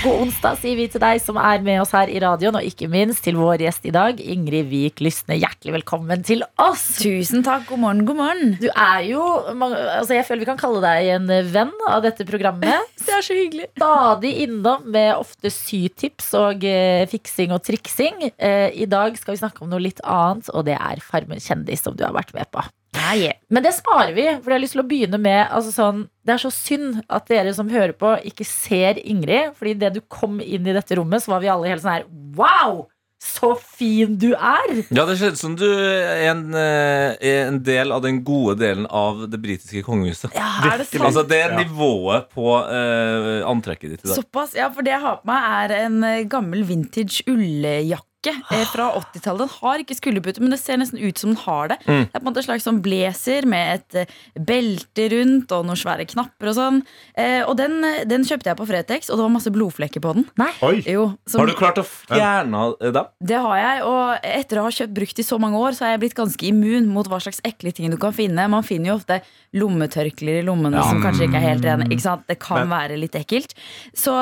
[0.01, 2.87] God onsdag sier vi til deg som er med oss her i radioen, og ikke
[2.89, 5.37] minst til vår gjest i dag, Ingrid Vik Lysne.
[5.37, 6.87] Hjertelig velkommen til oss!
[7.03, 7.67] Tusen takk.
[7.69, 8.55] God morgen, god morgen.
[8.63, 12.89] Du er jo altså Jeg føler vi kan kalle deg en venn av dette programmet.
[13.05, 13.69] Det er så hyggelig.
[13.77, 18.31] Stadig innom med ofte sytips og eh, fiksing og triksing.
[18.41, 21.85] Eh, I dag skal vi snakke om noe litt annet, og det er Farmen kjendis,
[21.85, 22.65] som du har vært med på.
[22.96, 23.38] Ja, yeah.
[23.48, 26.35] Men det sparer vi, for jeg har lyst til å begynne med altså sånn, Det
[26.35, 29.55] er så synd at dere som hører på, ikke ser Ingrid.
[29.59, 32.09] Fordi idet du kom inn i dette rommet, så var vi alle helt sånn her
[32.38, 32.88] Wow!
[33.20, 34.70] Så fin du er!
[34.88, 38.55] Ja, det ser ut som du er en, eh, er en del av den gode
[38.62, 40.33] delen av det britiske kongehuset.
[40.33, 41.05] ja er det sant?
[41.05, 44.16] Altså, det er nivået på uh, antrekket ditt i dag.
[44.22, 44.57] Såpass.
[44.57, 48.09] Ja, for det jeg har på meg, er en eh, gammel vintage ulljakke.
[48.29, 49.39] Eh, Fra 80-tallet.
[49.41, 51.79] Den har ikke skulderpute, men det ser nesten ut som den har det.
[51.87, 52.05] Mm.
[52.05, 55.65] Det er på en måte en slags sånn blazer med et eh, belte rundt og
[55.67, 56.83] noen svære knapper og sånn.
[57.17, 60.15] Eh, og den, eh, den kjøpte jeg på Fretex, og det var masse blodflekker på
[60.19, 60.27] den.
[60.63, 60.83] Oi.
[60.87, 63.07] Jo, som- Har du klart å fjerne dem?
[63.25, 65.97] Det har jeg, og etter å ha kjøpt brukt i så mange år, så har
[65.97, 68.49] jeg blitt ganske immun mot hva slags ekle ting du kan finne.
[68.51, 69.21] Man finner jo ofte
[69.55, 71.89] lommetørklær i lommene som kanskje ikke er helt rene.
[71.91, 72.27] Ikke sant?
[72.29, 73.55] Det kan Men- være litt ekkelt.
[73.95, 74.13] Så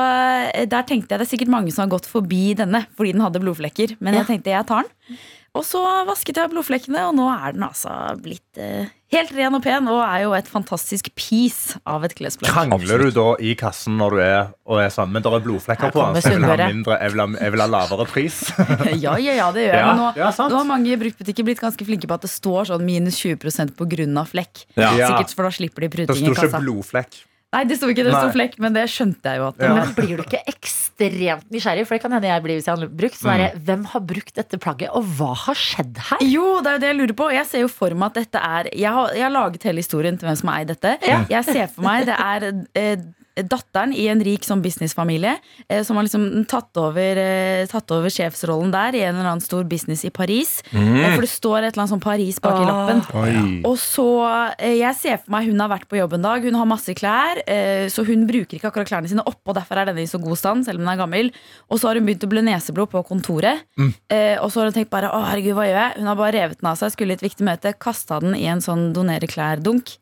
[0.54, 3.20] eh, der tenkte jeg det er sikkert mange som har gått forbi denne fordi den
[3.22, 3.87] hadde blodflekker.
[4.00, 5.18] Men jeg tenkte jeg tar den.
[5.56, 7.90] Og så vasket jeg blodflekkene, og nå er den altså
[8.22, 9.88] blitt eh, helt ren og pen.
[9.90, 12.52] Og er jo et fantastisk piece av et klesplagg.
[12.52, 15.94] Krangler du da i kassen når du er og er sammen, men det er blodflekker
[15.94, 18.42] på den, så jeg vil ha mindre, jeg vil ha, jeg vil ha lavere pris?
[19.04, 19.80] ja, ja, ja, det gjør jeg.
[19.80, 22.70] Ja, Men nå, ja, nå har mange bruktbutikker blitt ganske flinke på at det står
[22.74, 24.66] sånn minus 20% på grunn av flekk.
[24.76, 24.92] Ja.
[24.92, 26.28] Sikkert for da slipper de pruting i kassa.
[26.28, 27.20] Det står ikke blodflekk.
[27.48, 29.70] Nei, det sto ikke det sto flekk, men det skjønte jeg jo at Ja.
[29.78, 31.86] Men blir du ikke ekstremt nysgjerrig?
[31.88, 33.16] For det kan hende jeg blir hvis jeg har brukt.
[33.16, 36.24] Sånn er, Hvem har brukt dette plagget, og hva har skjedd her?
[36.28, 37.30] Jo, det er jo det jeg lurer på.
[37.32, 40.18] Jeg ser jo for meg at dette er Jeg har, jeg har laget hele historien
[40.20, 40.98] til hvem som har eid dette.
[41.32, 42.96] Jeg ser for meg det er eh,
[43.42, 45.36] datteren i en rik sånn businessfamilie
[45.68, 49.44] eh, som har liksom tatt over, eh, tatt over sjefsrollen der i en eller annen
[49.44, 50.62] stor business i Paris.
[50.72, 53.02] Eh, for det står et eller annet sånn Paris bak i lappen.
[53.14, 53.62] Oi.
[53.64, 54.06] Og så,
[54.58, 56.94] eh, Jeg ser for meg hun har vært på jobb en dag, hun har masse
[56.94, 57.42] klær.
[57.46, 60.36] eh, Så hun bruker ikke akkurat klærne sine oppå, derfor er denne i så god
[60.38, 61.30] stand, selv om den er gammel.
[61.70, 63.60] Og så har hun begynt å blø neseblod på kontoret.
[64.10, 65.96] Eh, Og så har hun tenkt bare å herregud, hva gjør jeg?
[65.98, 68.46] Hun har bare revet den av seg, skulle i et viktig møte, kasta den i
[68.46, 69.98] en sånn donere klær-dunk.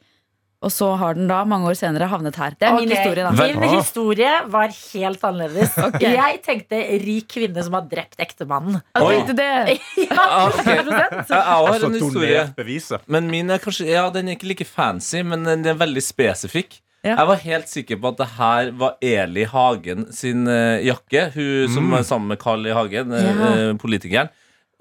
[0.66, 2.56] Og så har den da, mange år senere, havnet her.
[2.58, 3.30] Det er min historie, da.
[3.38, 5.76] Min historie var helt annerledes.
[6.02, 8.80] Jeg tenkte rik kvinne som har drept ektemannen.
[8.96, 9.12] Jeg Oi.
[9.14, 9.76] tenkte det.
[10.16, 10.80] Ja, okay.
[10.82, 11.30] 100%.
[11.30, 12.98] Jeg har Altså en historie.
[13.06, 16.80] Men min er kanskje Ja, den er ikke like fancy, men den er veldig spesifikk.
[17.06, 17.14] Ja.
[17.20, 21.28] Jeg var helt sikker på at det her var Eli Hagen sin uh, jakke.
[21.36, 22.74] Hun som var sammen med Carl I.
[22.74, 23.50] Hagen, eh, Ja.
[23.52, 24.32] eh, politikeren.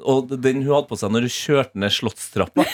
[0.03, 2.65] Og den hun hadde på seg når hun kjørte ned Slottstrappa.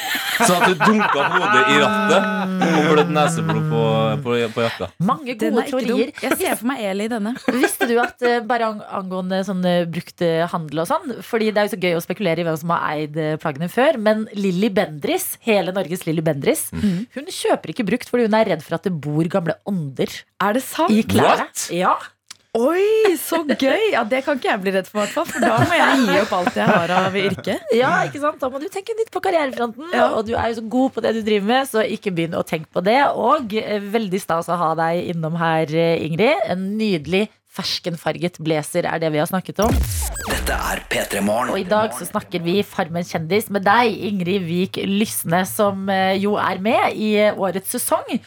[0.41, 2.29] Så at hun dunka hodet i rattet
[2.65, 3.81] og blødde neseblod på,
[4.23, 4.87] på, på jakka.
[5.05, 6.13] Mange gode er teorier.
[6.23, 7.35] Jeg ser for meg Eli i denne.
[7.61, 11.61] Visste du at eh, bare angående sånn brukte brukt eh, handel og sånn Fordi det
[11.61, 13.99] er jo så gøy å spekulere i hvem som har eid eh, plaggene før.
[14.01, 18.65] Men Lilly Bendris, hele Norges Lilly Bendris, hun kjøper ikke brukt fordi hun er redd
[18.65, 20.09] for at det bor gamle ånder
[20.41, 20.91] Er det sant?
[20.91, 21.47] i klærne.
[21.75, 21.95] Ja.
[22.51, 23.93] Oi, så gøy!
[23.93, 26.15] Ja, Det kan ikke jeg bli redd for, hvert fall, for da må jeg gi
[26.19, 27.53] opp alt jeg har av yrke.
[27.79, 28.41] ja, ikke sant?
[28.41, 29.85] Da må du tenke nytt på karrierefronten.
[29.95, 30.09] Ja.
[30.17, 32.41] Og du er jo så god på det du driver med, så ikke begynn å
[32.43, 32.97] tenke på det.
[33.15, 36.43] Og eh, veldig stas å ha deg innom her, eh, Ingrid.
[36.51, 39.79] En nydelig ferskenfarget blazer er det vi har snakket om.
[40.27, 41.53] Dette er P3 Morgen.
[41.55, 46.17] Og i dag så snakker vi Farmen kjendis med deg, Ingrid Vik Lysne, som eh,
[46.19, 48.19] jo er med i årets sesong.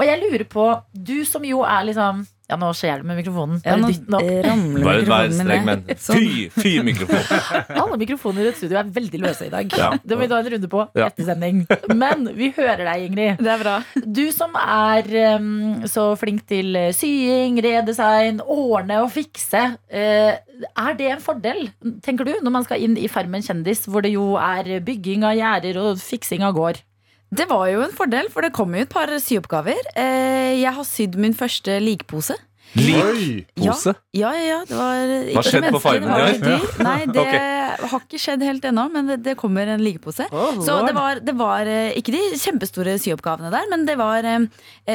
[0.00, 3.58] Og jeg lurer på, du som jo er liksom Ja, nå skjer det med mikrofonen.
[3.60, 4.28] Bare ja, dytt den opp.
[4.46, 5.82] ramler Bare vær mikrofonen streng, men.
[6.00, 6.16] Sånn.
[6.16, 7.42] fy, fy mikrofon.
[7.82, 9.76] Alle mikrofoner i et studio er veldig løse i dag.
[9.76, 9.90] Ja.
[10.00, 11.10] Det må vi ta en runde på Ja.
[11.10, 11.60] etter sending.
[11.92, 13.44] Men vi hører deg, Ingrid.
[13.44, 13.76] Det er bra.
[14.00, 19.66] Du som er um, så flink til eh, sying, redesign, ordne og fikse.
[19.92, 20.40] Uh,
[20.72, 21.66] er det en fordel,
[22.02, 25.36] tenker du, når man skal inn i Farmen kjendis, hvor det jo er bygging av
[25.36, 26.80] gjerder og fiksing av gård?
[27.28, 29.80] Det var jo en fordel, for det kom jo et par syoppgaver.
[29.94, 32.36] Eh, Jeg har sydd min første likpose.
[32.76, 33.94] Likpose?
[34.12, 34.56] Ja, ja, ja.
[34.68, 36.56] Det var ikke skjedde på Farmen i.
[36.84, 37.86] Nei, det okay.
[37.88, 40.26] har ikke skjedd helt ennå, men det, det kommer en likepose.
[40.28, 44.48] Så det var, det var eh, ikke de kjempestore syoppgavene der, men det var, eh,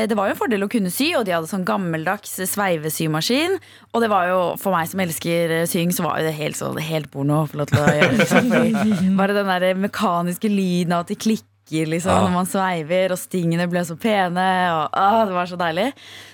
[0.10, 3.58] det var jo en fordel å kunne sy, og de hadde sånn gammeldags sveivesymaskin.
[3.94, 6.78] Og det var jo, for meg som elsker sying, så var jo det helt, sånn,
[6.82, 8.14] helt porno å få lov til å gjøre.
[8.22, 8.54] Liksom.
[9.22, 12.22] Bare den der mekaniske lyden av at de klikker liksom, Ja.
[12.22, 14.48] når man sveiver, og stingene ble så pene.
[14.74, 15.94] Og, å, det var så deilig.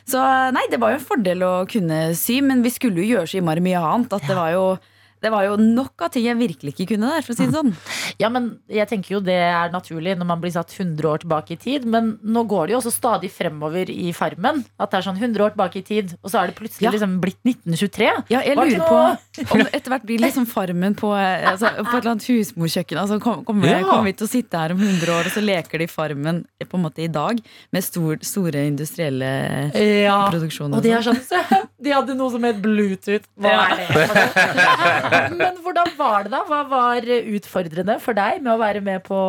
[0.09, 0.17] Så
[0.51, 3.37] nei, det var jo en fordel å kunne sy, men vi skulle jo gjøre så
[3.37, 4.13] innmari mye annet.
[4.13, 4.77] At det var jo
[5.21, 7.55] det var jo nok av ting jeg virkelig ikke kunne der, for å si det
[7.55, 7.73] sånn.
[8.21, 11.51] Ja, men jeg tenker jo det er naturlig når man blir satt 100 år tilbake
[11.55, 11.85] i tid.
[11.85, 14.63] Men nå går det jo også stadig fremover i Farmen.
[14.79, 16.91] At det er sånn 100 år tilbake i tid, og så er det plutselig Ja.
[16.95, 18.09] liksom blitt 1923.
[18.31, 22.11] Ja, jeg lurer på om etter hvert blir liksom Farmen på, altså, på et eller
[22.15, 22.97] annet husmorkjøkken.
[23.03, 23.83] Altså, kom- kommer, Ja.
[23.83, 26.77] kommer vi til å sitte her om 100 år, og så leker de Farmen på
[26.77, 27.39] en måte i dag
[27.73, 30.29] med stor, store industrielle Ja.
[30.31, 30.77] produksjoner.
[30.77, 31.65] Og de sånn.
[31.79, 33.23] De hadde noe som het Bluetooth.
[33.39, 35.05] Hva er det?
[35.39, 36.43] Men hvordan var det, da?
[36.49, 39.21] Hva var utfordrende for deg med å være med på,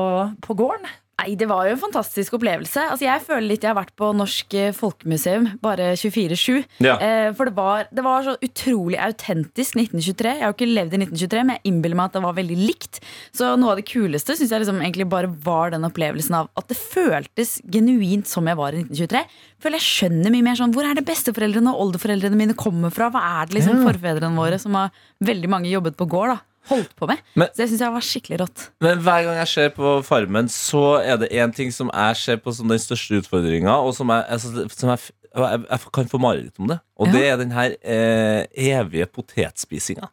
[0.45, 0.89] på gården?
[1.21, 2.81] Nei, Det var jo en fantastisk opplevelse.
[2.95, 6.65] Altså, Jeg føler litt jeg har vært på Norsk Folkemuseum, bare 24-7.
[6.81, 6.97] Ja.
[6.97, 10.33] Eh, for det var, det var så utrolig autentisk 1923.
[10.39, 12.59] Jeg har jo ikke levd i 1923, men jeg innbiller meg at det var veldig
[12.61, 13.01] likt.
[13.37, 16.71] Så noe av det kuleste synes jeg liksom egentlig bare var den opplevelsen av at
[16.73, 19.25] det føltes genuint som jeg var i 1923.
[19.61, 23.11] Føler jeg skjønner mye mer sånn Hvor er det besteforeldrene og oldeforeldrene mine kommer fra?
[23.13, 26.39] Hva er det liksom forfedrene våre som har veldig mange jobbet på gård, da?
[26.69, 27.17] Holdt på med.
[27.35, 28.71] Men- så jeg syns jeg var skikkelig rått.
[28.81, 32.37] Men hver gang jeg ser på Farmen, så er det én ting som jeg ser
[32.37, 34.99] på som den største utfordringa, og som jeg, altså, som jeg,
[35.37, 36.79] jeg, jeg kan få mareritt om det.
[36.99, 37.13] Og Ja.
[37.13, 40.09] det er den her eh, evige potetspisinga.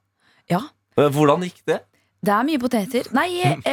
[0.49, 0.59] Ja.
[0.97, 1.79] Eh, Hvordan gikk det?
[2.25, 3.03] Det er mye poteter.
[3.13, 3.55] Nei, eh,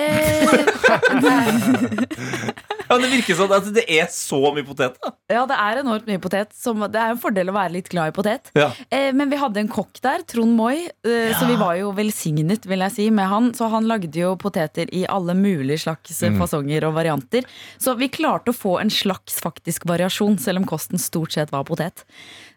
[2.89, 4.99] Ja, det virker sånn at det er så mye potet.
[5.01, 6.53] da Ja, det er enormt mye potet.
[6.57, 8.51] Som, det er en fordel å være litt glad i potet.
[8.59, 8.71] Ja.
[8.91, 12.69] Eh, men vi hadde en kokk der, Trond Moi, eh, så vi var jo velsignet
[12.69, 13.53] vil jeg si, med han.
[13.57, 17.49] Så han lagde jo poteter i alle mulige slags eh, fasonger og varianter.
[17.81, 21.67] Så vi klarte å få en slags faktisk variasjon, selv om kosten stort sett var
[21.69, 22.05] potet.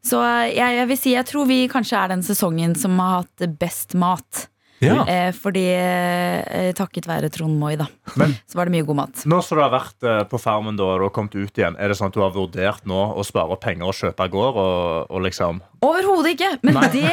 [0.06, 3.22] Så eh, jeg, jeg vil si, jeg tror vi kanskje er den sesongen som har
[3.22, 4.48] hatt best mat.
[4.84, 5.02] Ja.
[5.10, 7.88] Eh, fordi eh, takket være Trond Moi, da,
[8.20, 9.24] Men- så var det mye god mat.
[9.26, 11.98] Nå som du har vært eh, på farmen da, og kommet ut igjen, er det
[11.98, 14.60] sånn at du har vurdert nå å spare penger og kjøpe gård?
[14.62, 16.52] Og, og liksom Overhodet ikke!
[16.66, 17.06] Men det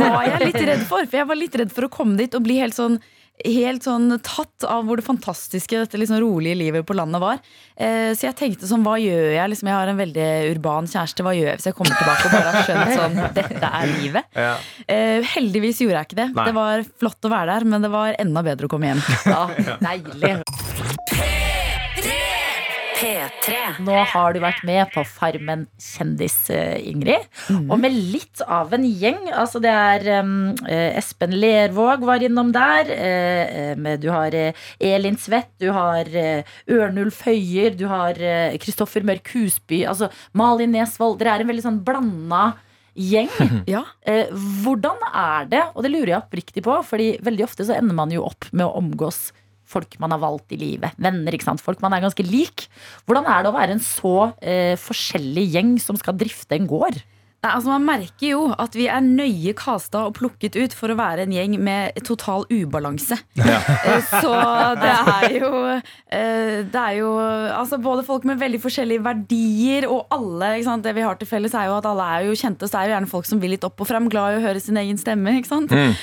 [0.00, 1.04] var jeg litt redd for.
[1.08, 3.00] For jeg var litt redd for å komme dit og bli helt sånn
[3.44, 7.42] Helt sånn tatt av hvor det fantastiske dette liksom rolige livet på landet var.
[7.76, 9.50] Eh, så jeg tenkte sånn, hva gjør jeg?
[9.52, 11.26] Liksom, jeg har en veldig urban kjæreste.
[11.26, 14.42] Hva gjør jeg hvis jeg kommer tilbake og bare har skjønt sånn Dette er livet.
[14.88, 16.30] Eh, heldigvis gjorde jeg ikke det.
[16.32, 16.48] Nei.
[16.48, 19.04] Det var flott å være der, men det var enda bedre å komme hjem.
[19.28, 19.44] Ja,
[19.84, 20.36] deilig.
[22.96, 23.56] P3.
[23.84, 27.26] Nå har du vært med på Farmen kjendis, eh, Ingrid.
[27.52, 27.70] Mm.
[27.70, 29.28] Og med litt av en gjeng.
[29.36, 32.90] Altså det er um, Espen Lervåg var innom der.
[32.90, 34.34] eh, eh, du har
[34.80, 36.08] Elin Svett, du har
[36.68, 38.18] Ørnulf Høyer, du har
[38.60, 41.18] Kristoffer Mørk Husby, altså Malin Nesvold.
[41.20, 42.54] Dere er en veldig sånn blanda
[42.96, 43.30] gjeng.
[43.66, 43.82] Ja.
[44.06, 44.30] Eh,
[44.62, 48.12] hvordan er det, og det lurer jeg oppriktig på, fordi veldig ofte så ender man
[48.14, 49.28] jo opp med å omgås
[49.66, 50.94] folk man har valgt i livet.
[51.02, 51.62] Venner, ikke sant.
[51.64, 52.68] Folk man er ganske lik.
[53.06, 57.02] Hvordan er det å være en så eh, forskjellig gjeng som skal drifte en gård?
[57.46, 60.98] Nei, altså Man merker jo at vi er nøye kasta og plukket ut for å
[60.98, 63.18] være en gjeng med total ubalanse.
[63.38, 63.60] Ja.
[64.22, 64.32] Så
[64.80, 70.10] det er jo eh, Det er jo altså både folk med veldig forskjellige verdier, og
[70.14, 70.86] alle ikke sant?
[70.86, 72.66] Det vi har til felles, er jo at alle er jo kjente.
[72.66, 74.44] Så det er jo gjerne folk som vil litt opp og frem, glad i å
[74.44, 75.36] høre sin egen stemme.
[75.38, 75.72] ikke sant?
[75.72, 75.94] Mm.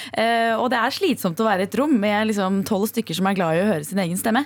[0.61, 3.37] Og det er slitsomt å være i et rom med liksom tolv stykker som er
[3.37, 4.45] glad i å høre sin egen stemme.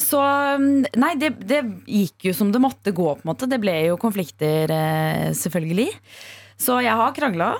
[0.00, 3.48] Så mm, nei, det, det gikk jo som det måtte gå, på en måte.
[3.50, 5.90] Det ble jo konflikter, eh, selvfølgelig.
[6.60, 7.54] Så jeg har krangla.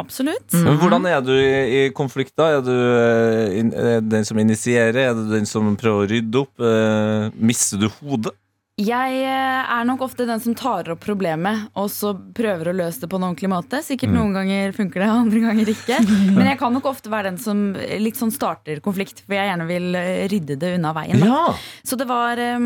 [0.00, 0.54] Absolutt.
[0.56, 2.48] Men hvordan er du i, i konflikt da?
[2.56, 4.96] Er du eh, in, eh, den som initierer?
[5.10, 6.54] Er du den som prøver å rydde opp?
[6.64, 8.32] Eh, mister du hodet?
[8.80, 13.02] Jeg eh, er nok ofte den som tar opp problemet og så prøver å løse
[13.02, 13.82] det på en ordentlig måte.
[13.84, 15.98] Sikkert noen ganger funker det, andre ganger ikke.
[16.36, 19.66] Men jeg kan nok ofte være den som litt sånn starter konflikt, for jeg gjerne
[19.68, 21.20] vil eh, rydde det unna veien.
[21.26, 21.42] Ja.
[21.84, 22.56] Så det var eh,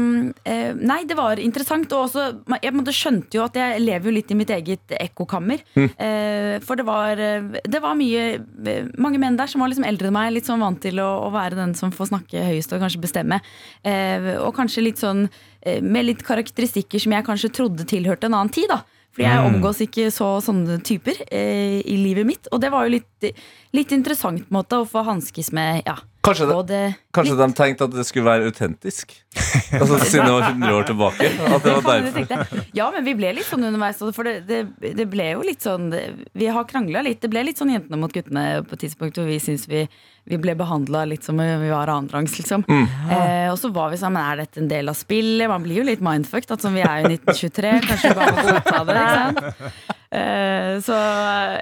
[0.50, 1.90] eh, Nei, det var interessant.
[1.94, 2.28] Og også,
[2.62, 5.62] jeg skjønte jo at jeg lever jo litt i mitt eget ekkokammer.
[5.74, 5.90] Mm.
[6.64, 8.24] for det var, det var mye
[9.00, 11.30] mange menn der som var liksom eldre enn meg, litt sånn vant til å, å
[11.34, 13.40] være den som får snakke høyest og kanskje bestemme.
[14.44, 15.26] Og kanskje litt sånn
[15.82, 18.68] med litt karakteristikker som jeg kanskje trodde tilhørte en annen tid.
[18.72, 18.82] da
[19.14, 22.48] fordi jeg omgås ikke så sånne typer eh, i livet mitt.
[22.50, 23.26] Og det var jo litt,
[23.76, 26.78] litt interessant måte å få hanskes med ja, Kanskje, det,
[27.12, 29.12] kanskje de tenkte at det skulle være autentisk?
[29.76, 31.28] Altså Siden det var 100 år tilbake?
[31.52, 32.62] At det var derfor.
[32.76, 34.00] Ja, men vi ble litt sånn underveis.
[34.16, 34.60] For det, det,
[34.96, 37.20] det ble jo litt sånn det- Vi har krangla litt.
[37.20, 39.82] Det ble litt sånn jentene mot guttene på et tidspunkt hvor vi syns vi,
[40.30, 42.64] vi ble behandla litt som vi var annenrangs, liksom.
[42.70, 44.22] Eh, og så var vi sammen.
[44.24, 45.48] Er dette en del av spillet?
[45.50, 46.48] Man blir jo litt mindfucked.
[46.48, 47.74] At altså, vi er jo 1923.
[47.90, 49.04] Kanskje vi bare må godta det.
[49.04, 49.92] Ikke sant?
[50.14, 50.94] Eh, så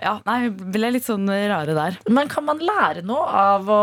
[0.03, 1.99] ja, nei, ble litt sånn rare der.
[2.13, 3.83] Men kan man lære noe av å,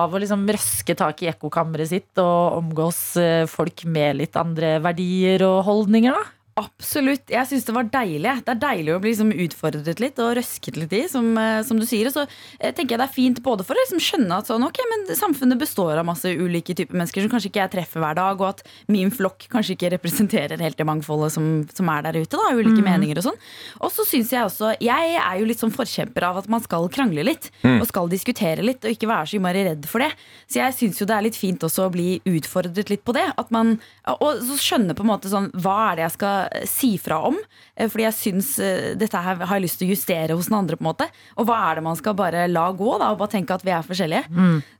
[0.00, 4.78] av å liksom røske tak i ekkokammeret sitt og omgås eh, folk med litt andre
[4.82, 6.39] verdier og holdninger, da?
[6.58, 7.30] Absolutt.
[7.30, 8.32] Jeg syns det var deilig.
[8.44, 11.78] Det er deilig å bli liksom utfordret litt og røsket litt i, som, eh, som
[11.78, 12.08] du sier.
[12.10, 12.24] Og så
[12.58, 15.04] eh, tenker jeg det er fint både for å liksom skjønne at sånn, ok, men
[15.16, 18.48] samfunnet består av masse ulike typer mennesker som kanskje ikke jeg treffer hver dag, og
[18.58, 22.34] at min flokk kanskje ikke representerer helt det mangfoldet som, som er der ute.
[22.34, 23.40] da, Ulike meninger og sånn.
[23.80, 26.90] Og så syns jeg også Jeg er jo litt sånn forkjemper av at man skal
[26.92, 30.10] krangle litt, og skal diskutere litt, og ikke være så innmari redd for det.
[30.50, 33.28] Så jeg syns jo det er litt fint også å bli utfordret litt på det.
[33.38, 33.76] At man,
[34.18, 37.36] og så skjønne på en måte sånn Hva er det jeg skal si fra om?
[37.76, 40.58] Eh, Fordi jeg syns eh, dette her har jeg lyst til å justere hos den
[40.60, 40.76] andre.
[40.76, 43.12] på en måte Og hva er det man skal bare la gå, da?
[43.12, 44.24] Og bare tenke at vi er forskjellige.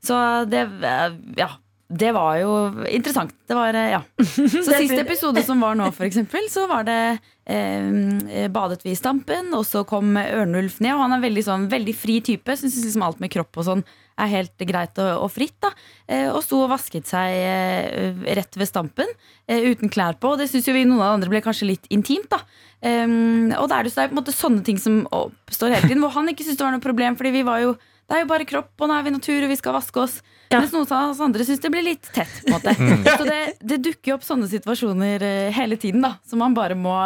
[0.01, 1.51] Så det eh, Ja.
[1.91, 2.51] Det var jo
[2.87, 3.33] interessant.
[3.47, 4.01] Det var, eh, ja.
[4.23, 6.99] Så siste episode som var nå, eksempel, så var det
[7.45, 10.93] eh, badet vi i Stampen, og så kom Ørnulf ned.
[10.95, 12.55] Og han er veldig, sånn, veldig fri type.
[12.57, 13.85] Syns liksom alt med kropp og sånn
[14.21, 15.57] er helt greit og, og fritt.
[15.63, 15.71] da
[16.07, 19.09] eh, Og sto og vasket seg eh, rett ved Stampen
[19.47, 20.35] eh, uten klær på.
[20.35, 22.29] Og det syns jo vi noen av de andre ble kanskje litt intimt.
[22.31, 22.43] da
[22.81, 25.87] Ehm, Og da er det så det på en måte sånne ting som oppstår hele
[25.87, 26.03] tiden.
[26.03, 27.75] Hvor han ikke syntes det var noe problem, Fordi vi var jo
[28.11, 30.17] det er jo bare kropp, og nå er vi natur, og vi skal vaske oss.
[30.59, 32.41] Mens noen av oss andre syns det blir litt tett.
[32.43, 32.75] på en måte
[33.17, 36.77] Så det, det dukker jo opp sånne situasjoner eh, hele tiden, da som man bare
[36.77, 36.97] må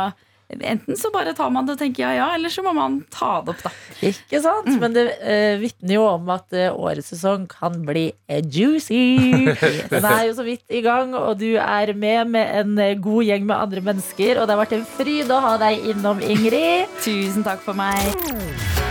[0.46, 3.40] Enten så bare tar man det og tenker ja ja, eller så må man ta
[3.42, 3.72] det opp, da.
[4.06, 4.70] Ikke sant?
[4.78, 8.06] Men det uh, vitner jo om at uh, årets sesong kan bli
[8.54, 9.18] juicy.
[9.92, 13.50] Den er jo så vidt i gang, og du er med med en god gjeng
[13.50, 14.38] med andre mennesker.
[14.38, 16.94] Og det har vært en fryd å ha deg innom, Ingrid.
[17.02, 18.85] Tusen takk for meg.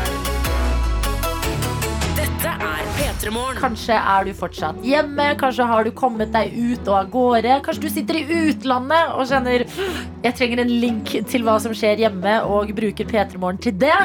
[3.24, 7.54] Kanskje er du fortsatt hjemme, kanskje har du kommet deg ut og av gårde.
[7.64, 12.04] Kanskje du sitter i utlandet og kjenner jeg trenger en link til hva som skjer
[12.04, 13.96] hjemme, og bruker P3 Morgen til det.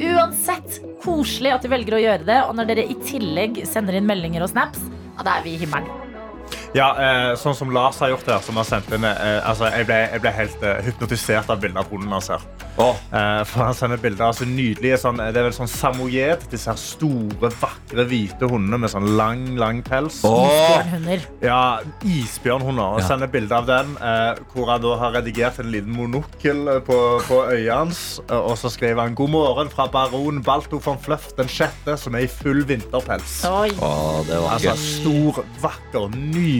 [0.00, 2.40] Uansett, koselig at du velger å gjøre det.
[2.48, 4.80] Og når dere i tillegg sender inn meldinger og snaps,
[5.22, 6.11] da er vi i himmelen.
[6.74, 9.84] Ja, eh, sånn som Lars har gjort her, som har sendt inn eh, altså, jeg,
[9.90, 12.40] ble, jeg ble helt eh, hypnotisert av bildet av hunden hans her.
[12.80, 16.46] Åh, Eh, for han sender bilder av så nydelige sånn, Det er vel sånn samoyed.
[16.50, 20.22] Disse her store, vakre, hvite hundene med sånn lang, lang pels.
[20.24, 20.80] åh.
[21.44, 22.94] Ja, Isbjørnhunder.
[22.96, 23.06] Og Ja.
[23.06, 26.96] sender bilde av den, eh, hvor han da har redigert en liten monokkel eh, på,
[27.28, 28.20] på øyet hans.
[28.30, 32.14] Eh, og så skriver han 'God morgen fra baron Balto von Fluff den sjette', som
[32.14, 33.44] er i full vinterpels.
[33.44, 33.68] Oi.
[33.78, 34.76] Åh, det var Altså, gøy.
[35.02, 36.08] Stor, vakker,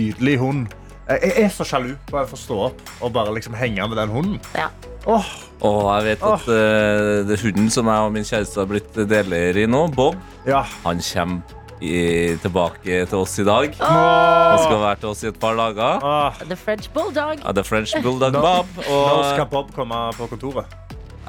[0.02, 0.66] nydelig hund.
[1.10, 4.12] Jeg er så sjalu på å få stå opp og bare liksom henge med den
[4.12, 4.36] hunden.
[4.56, 4.68] Ja.
[5.02, 5.26] Oh.
[5.66, 9.58] Og jeg vet at eh, det hunden som jeg og min kjæreste har blitt deler
[9.58, 10.62] i nå, Bob, ja.
[10.84, 13.74] han kommer i, tilbake til oss i dag.
[13.82, 16.06] Han skal være til oss i et par dager.
[16.06, 16.44] Oh.
[16.46, 17.42] The French Bulldog.
[17.42, 18.70] Ja, The French Bulldog Bob.
[18.86, 20.78] Nå skal Bob komme på kontoret?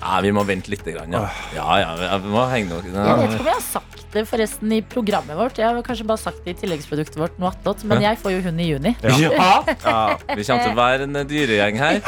[0.04, 0.84] ja, vi må vente litt.
[0.84, 1.28] Grann, ja.
[1.56, 2.84] ja, ja, vi må henge noe.
[2.84, 5.58] Jeg vet ikke om jeg har sagt det forresten i programmet vårt.
[5.60, 8.41] Jeg har kanskje bare sagt det i tilleggsproduktet vårt, noe attåt, men jeg får jo
[8.47, 8.93] hund i juni.
[9.04, 9.63] Ja.
[9.84, 11.99] Ja, Vi kommer til å være en dyregjeng her.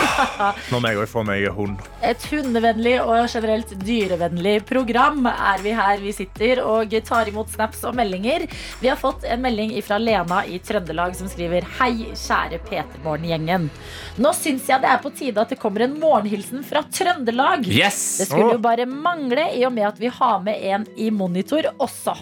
[0.72, 1.82] Nå må jeg òg få meg hund.
[2.06, 7.84] Et hundevennlig og generelt dyrevennlig program er vi her vi sitter og tar imot snaps
[7.88, 8.46] og meldinger.
[8.82, 13.70] Vi har fått en melding fra Lena i Trøndelag som skriver Hei, kjære P3morgen-gjengen.
[14.22, 17.66] Nå syns jeg det er på tide at det kommer en morgenhilsen fra Trøndelag.
[17.68, 18.02] Yes!
[18.22, 21.72] Det skulle jo bare mangle i og med at vi har med en i monitor
[21.76, 22.16] også altså.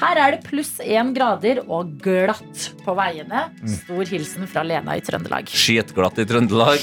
[0.00, 3.46] Her er det pluss én grader og glatt på veiene.
[3.78, 5.48] Stor hilsen fra Lena i Trøndelag.
[5.48, 6.76] Skitglatt i Trøndelag.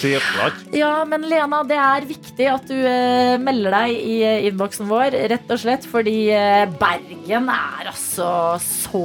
[0.73, 5.13] Ja, men Lena, det er viktig at du eh, melder deg i eh, innboksen vår,
[5.33, 8.31] rett og slett fordi eh, Bergen er altså
[8.63, 9.03] så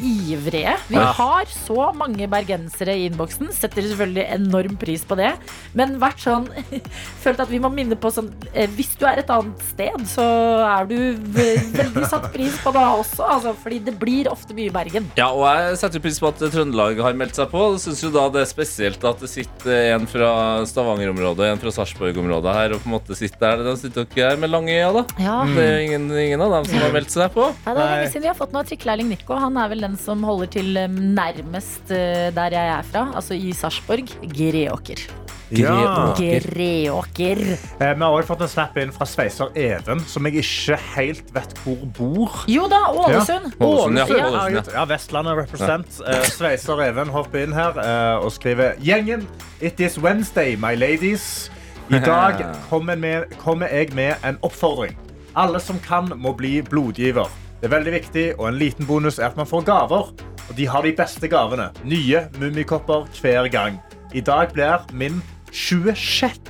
[0.00, 0.74] ivrige.
[0.88, 1.12] Vi Ja.
[1.12, 3.52] har så mange bergensere i innboksen.
[3.52, 5.32] Setter selvfølgelig enorm pris på det.
[5.74, 6.48] Men vært sånn
[7.24, 10.24] følt at vi må minne på sånn eh, Hvis du er et annet sted, så
[10.64, 10.96] er du
[11.36, 13.33] ve- veldig satt pris på det også.
[13.34, 15.08] Altså, fordi det blir ofte mye Bergen.
[15.18, 17.64] Ja, og jeg setter pris på at Trøndelag har meldt seg på.
[17.74, 20.30] Syns synes jo da det er spesielt at det sitter en fra
[20.68, 23.64] Stavanger-området, og en fra Sarpsborg-området her, og på en måte sitter der.
[23.68, 25.22] De sitter dere her med lange øyne, da.
[25.22, 25.36] Ja.
[25.46, 27.50] Det er jo ingen, ingen av dem som har meldt seg på.
[27.64, 29.38] Nei, det er lenge siden vi har fått noe trikkelærling Nico.
[29.46, 33.38] Han er vel den som holder til eh, nærmest eh, der jeg er fra, altså
[33.38, 34.10] i Sarpsborg.
[34.34, 35.06] Greåker.
[35.50, 36.14] Ja.
[36.18, 37.38] Greåker.
[37.80, 41.32] Eh, Vi har også fått en snap inn fra sveiser Even, som jeg ikke helt
[41.34, 42.38] vet hvor bor.
[42.50, 43.52] Jo da, Ålesund.
[43.60, 43.66] Ålesund, ja.
[43.66, 44.40] Ålesund, Ålesund, ja.
[44.40, 44.72] herregud.
[44.74, 46.00] ja, Vestlandet represent.
[46.08, 49.26] Eh, Sveiser Even hopper inn her eh, og skriver Gjengen,
[49.60, 51.50] it is Wednesday, my ladies.
[51.90, 52.40] I dag
[52.70, 54.96] kommer, med, kommer jeg med en oppfordring.
[55.36, 57.28] Alle som kan, må bli blodgiver.
[57.60, 60.10] Det er veldig viktig, og en liten bonus er at man får gaver.
[60.48, 61.70] Og de har de beste gavene.
[61.84, 63.78] Nye mummikopper hver gang.
[64.14, 65.22] I dag blir min
[65.54, 66.40] 26.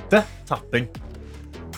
[0.49, 0.87] tapping.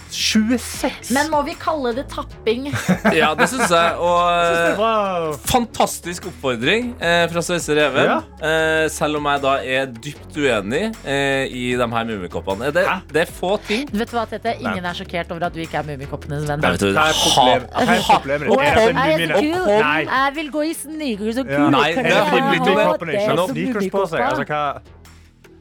[0.09, 1.09] 26!
[1.11, 2.69] Men må vi kalle det tapping?
[3.19, 3.97] Ja, det syns jeg.
[3.99, 4.21] Og
[4.55, 8.07] Det er eh, fantastisk oppfordring eh, fra Sveise Even.
[8.07, 8.17] Ja.
[8.39, 12.71] Eh, selv om jeg da er dypt uenig eh, i de her mummikoppene.
[12.75, 14.55] Det, det er få ting Vet du hva, Tete?
[14.63, 16.63] Ingen er sjokkert over at du ikke er Mummikoppenes venn.
[16.63, 17.71] Nei, vet du, det er problemet?
[17.75, 18.51] Hva er problemet?
[18.55, 19.71] Og Er det jeg er kul.
[19.83, 20.01] Nei.
[20.07, 22.29] Jeg vil gå i sneakers og kule Nei, det er klær.
[22.31, 24.29] fordi Mummikoppene det ikke har sneakers på seg.
[24.31, 24.63] Altså, hva...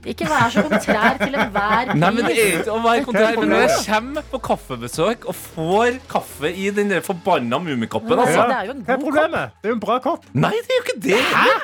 [0.06, 3.38] Ikke vær så kontrær til enhver Nei, men det er ikke å være kontrær.
[3.40, 8.44] Men når jeg kommer på kaffebesøk og får kaffe i den der forbanna mummikoppen Altså,
[8.44, 8.46] altså.
[8.52, 9.08] det er jo en Hva er god kopp.
[9.08, 9.58] problemet?
[9.58, 10.30] Det er jo en bra kopp.
[10.46, 11.20] Nei, det er jo ikke det!
[11.34, 11.58] Hæ?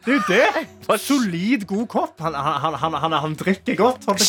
[0.00, 1.00] Det er jo det.
[1.02, 2.16] Solid, god kopp.
[2.24, 4.06] Han, han, han, han, han drikker godt.
[4.08, 4.24] holdt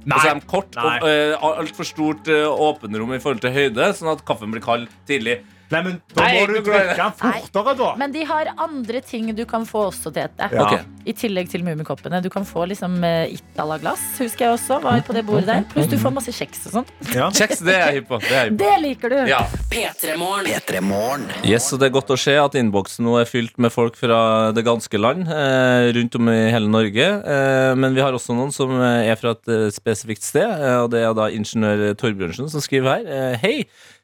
[0.00, 0.16] Nei.
[0.16, 0.96] Og så er de kort Nei.
[0.96, 1.06] og
[1.44, 5.42] uh, altfor stort uh, åpenrom i forhold til høyde, sånn at kaffen blir kald tidlig.
[5.70, 7.90] Nei, men Da Nei, må du drikke den fortere, da.
[8.00, 10.48] Men de har andre ting du kan få også, Tete.
[10.50, 10.64] Ja.
[10.66, 10.82] Okay.
[11.06, 12.18] I tillegg til Mummikoppene.
[12.24, 14.80] Du kan få liksom uh, Itala-glass, husker jeg også.
[14.82, 15.62] Var på det bordet der.
[15.70, 16.90] Pluss du får masse kjeks og sånt.
[17.14, 17.30] Ja.
[17.34, 18.18] Kjeks, det er jeg hypp på.
[18.58, 19.16] Det er liker du!
[19.30, 19.44] Ja.
[19.70, 21.28] P3morgen.
[21.46, 24.50] Yes, og Det er godt å se at innboksen nå er fylt med folk fra
[24.56, 25.30] det ganske land.
[25.30, 27.06] Eh, rundt om i hele Norge.
[27.06, 30.50] Eh, men vi har også noen som eh, er fra et eh, spesifikt sted.
[30.50, 33.10] Eh, og Det er da ingeniør Torbjørnsen som skriver her.
[33.10, 33.56] Eh, Hei!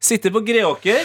[0.07, 1.03] Sitter på Greåker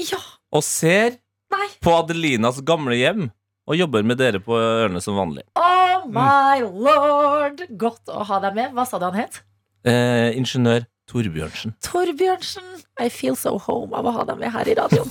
[0.00, 0.20] Ja,
[0.52, 1.16] og ser
[1.52, 1.68] nei.
[1.82, 3.30] på Adelinas gamle hjem.
[3.66, 5.42] Og jobber med dere på ørene som vanlig.
[5.58, 7.64] Oh my lord!
[7.74, 8.76] Godt å ha deg med.
[8.76, 9.40] Hva sa du han het?
[9.82, 11.74] Eh, ingeniør Torbjørnsen.
[11.82, 12.68] Torbjørnsen.
[13.02, 15.10] I feel so home av å ha deg med her i radioen.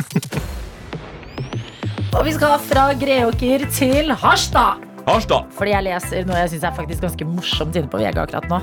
[2.16, 4.80] Og vi skal fra Greåker til Harstad.
[5.06, 5.51] Harstad!
[5.53, 8.60] Fordi jeg leser noe jeg syns er faktisk ganske morsomt inne på VG akkurat nå.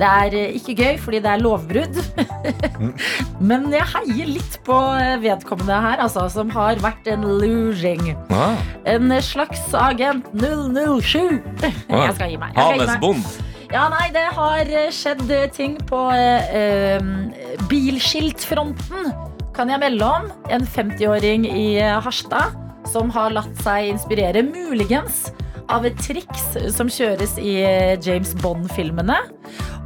[0.00, 1.98] Det er eh, ikke gøy fordi det er lovbrudd.
[3.50, 8.14] Men jeg heier litt på eh, vedkommende her, altså, som har vært en losing.
[8.32, 8.56] Ah,
[8.88, 11.42] En slags agent 007.
[11.62, 12.00] Jeg skal gi meg.
[12.00, 12.56] Jeg skal gi meg.
[12.56, 13.50] Havnesbond.
[13.72, 16.98] Ja, nei, det har eh, skjedd ting på eh,
[17.70, 19.12] bilskiltfronten,
[19.56, 20.28] kan jeg melde om.
[20.52, 22.56] En 50-åring i Harstad
[22.88, 25.28] som har latt seg inspirere, muligens,
[25.70, 29.20] av et triks som kjøres i eh, James Bond-filmene.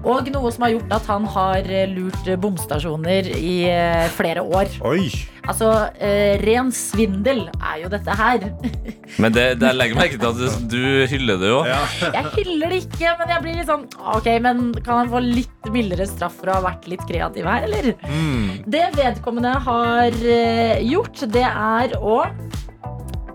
[0.06, 4.70] Og noe som har gjort at han har eh, lurt bomstasjoner i eh, flere år.
[4.86, 5.08] Oi.
[5.46, 5.70] Altså,
[6.02, 8.46] eh, ren svindel er jo dette her.
[9.22, 11.58] Men det, det legger merke til at du, du hyller det jo.
[11.66, 13.84] Jeg hyller det ikke, men jeg blir litt sånn
[14.16, 17.68] Ok, men kan han få litt mildere straff for å ha vært litt kreativ her,
[17.68, 17.92] eller?
[18.66, 20.18] Det vedkommende har
[20.82, 22.18] gjort, det er å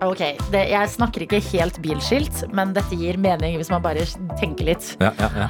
[0.02, 4.02] Ok, det, jeg snakker ikke helt bilskilt, men dette gir mening hvis man bare
[4.40, 4.88] tenker litt.
[5.02, 5.48] Ja, ja, ja.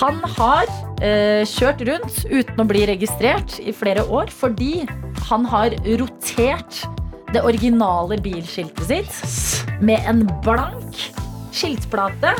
[0.00, 0.70] Han har
[1.02, 4.86] eh, kjørt rundt uten å bli registrert i flere år fordi
[5.26, 6.84] han har rotert
[7.34, 10.96] det originale bilskiltet sitt med en blank
[11.54, 12.34] skiltplate.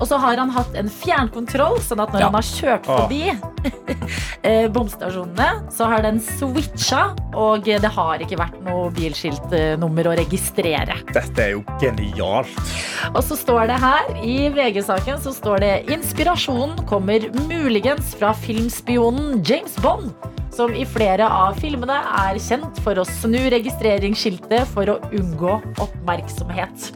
[0.00, 2.28] Og så har han hatt en fjernkontroll, sånn at når Ja.
[2.30, 4.68] han har kjørt forbi oh.
[4.74, 7.02] bomstasjonene, så har den switcha,
[7.36, 10.96] og det har ikke vært noe bilskiltnummer å registrere.
[11.12, 12.72] Dette er jo genialt.
[13.12, 19.42] Og så står det her, i VG-saken, så står det Inspirasjonen kommer muligens fra filmspionen
[19.44, 20.10] James Bond,
[20.56, 26.90] som i flere av filmene er kjent for å snu registreringsskiltet for å unngå oppmerksomhet.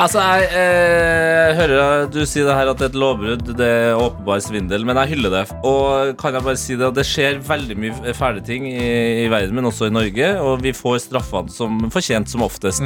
[0.00, 4.86] Altså, jeg eh, hører du si det her at et lovbrudd, det er åpenbar svindel,
[4.88, 5.42] men jeg hyller det.
[5.68, 9.28] Og kan jeg bare si det, at det skjer veldig mye fæle ting i, i
[9.32, 12.84] verden, men også i Norge, og vi får straffene som fortjent som oftest.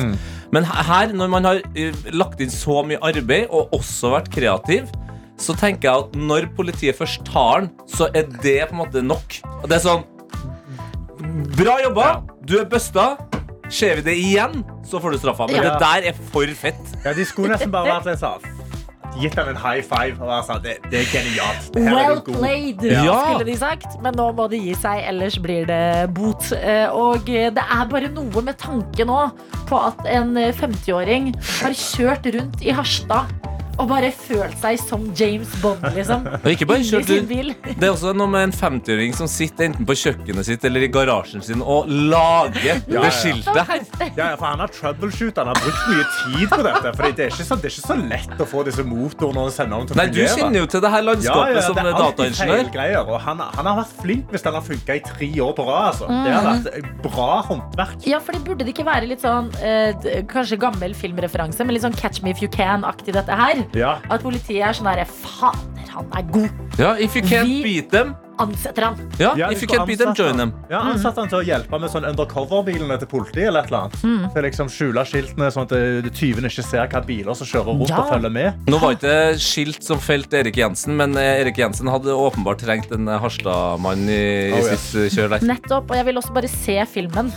[0.55, 4.91] Men her, når man har eh, lagt inn så mye arbeid, og også vært kreativ,
[5.41, 9.03] så tenker jeg at når politiet først tar den, så er det på en måte
[9.05, 9.41] nok.
[9.63, 10.07] Og det er sånn
[11.57, 12.07] Bra jobba!
[12.47, 13.17] Du er busta.
[13.69, 15.47] Ser vi det igjen, så får du straffa.
[15.51, 15.63] Men Ja.
[15.63, 16.85] det der er for fett.
[17.05, 18.53] Ja, de skulle nesten bare vært litt sånn
[19.17, 21.71] Gitt ham en high five og sånn Det, det er genialt.
[21.73, 23.15] Det her er Well du played, Ja.
[23.25, 23.87] skulle de sagt.
[24.03, 26.53] Men nå må de gi seg, ellers blir det bot.
[26.53, 29.31] Eh, Og eh, det er bare noe med tanken nå
[29.67, 33.25] på at en eh, 50-åring har kjørt rundt i Harstad
[33.77, 36.25] og bare følt seg som James Bond, liksom.
[36.45, 37.11] Og ikke bare kjørt.
[37.11, 40.91] Det er også noe med en 50-åring som sitter enten på kjøkkenet sitt eller i
[40.93, 43.03] garasjen sin og lager Ja, ja.
[43.05, 43.83] det skiltet her.
[44.17, 46.95] Ja, ja, for Han har troubleshoot, han har brukt mye tid på dette.
[46.97, 49.53] For det er ikke så, det er ikke så lett å få disse motorene og
[49.55, 52.01] sende dem til å Nei, du kjenner jo til det her landskapet som ja, som
[52.07, 53.13] dataingeniør.
[53.13, 55.93] og han, han har vært flink hvis den har funka i tre år på rad.
[55.93, 56.09] Altså.
[56.09, 58.09] Det har vært bra håndverk.
[58.09, 61.83] Ja, for det Burde det ikke være litt sånn eh, Kanskje gammel filmreferanse, men litt
[61.83, 63.66] sånn Catch Me If You Can-aktig dette her?
[63.75, 63.99] Ja.
[64.11, 66.51] At politiet er sånn herre Fader, han er god.
[66.79, 68.97] Ja, if you can't Vi- beat them Ansetter han.
[69.19, 70.53] Ja, Ja, if you can't beat them, join them.
[70.71, 73.49] Ja, Ansatte han til å hjelpe med sånn undercover-bilene til politiet.
[73.49, 74.33] eller et eller annet Mm.
[74.35, 77.89] Til liksom skjule skiltene, sånn at eh, tyvene ikke ser hvilke biler som kjører rundt
[77.91, 77.99] Ja.
[78.03, 78.55] og følger med.
[78.69, 82.93] Nå var ikke skilt som felt Erik Jensen, men eh, Erik Jensen hadde åpenbart trengt
[82.93, 84.21] en eh, Harstad-mann i,
[84.51, 84.91] i Oh, yes.
[84.93, 85.47] sitt kjør der.
[85.47, 85.91] Nettopp.
[85.91, 87.33] Og jeg vil også bare se filmen.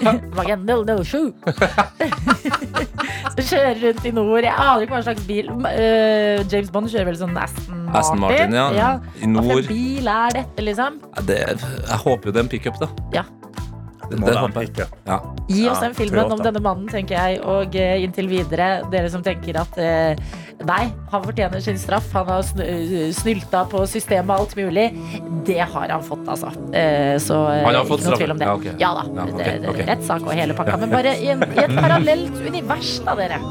[0.00, 0.14] Ja.
[0.34, 1.34] Wagen 007.
[3.30, 4.42] Så kjører rundt i nord.
[4.44, 5.50] Jeg aner ikke hva slags bil.
[5.50, 7.96] Uh, James Bond kjører vel sånn Aston Martin.
[8.00, 8.66] Aston Martin, ja.
[9.20, 9.50] I Hva nord.
[9.52, 11.00] for bil er dette, liksom?
[11.16, 12.90] Ja, Det, jeg håper jo det er en pickup, da.
[13.14, 13.24] Ja.
[14.10, 14.86] Det må Det håper jeg.
[15.06, 15.16] Ja.
[15.46, 17.38] Gi oss Ja, den filmen om denne mannen, tenker jeg.
[17.46, 20.18] Og eh, inntil videre, dere som tenker at eh,
[20.66, 20.80] nei,
[21.12, 22.08] han fortjener sin straff.
[22.16, 24.88] Han har sn eh, snylta på systemet og alt mulig.
[25.46, 26.50] Det har han fått, altså.
[26.74, 28.24] Eh, så eh, Han har fått ikke noe straff?
[28.24, 28.50] tvil om det.
[28.50, 28.74] Ja, okay.
[28.82, 29.06] Ja da.
[29.14, 29.88] Ja, okay, det.
[29.94, 30.80] Rettssak og hele pakka.
[30.82, 33.42] Men bare i, en, i et parallelt univers, da, dere.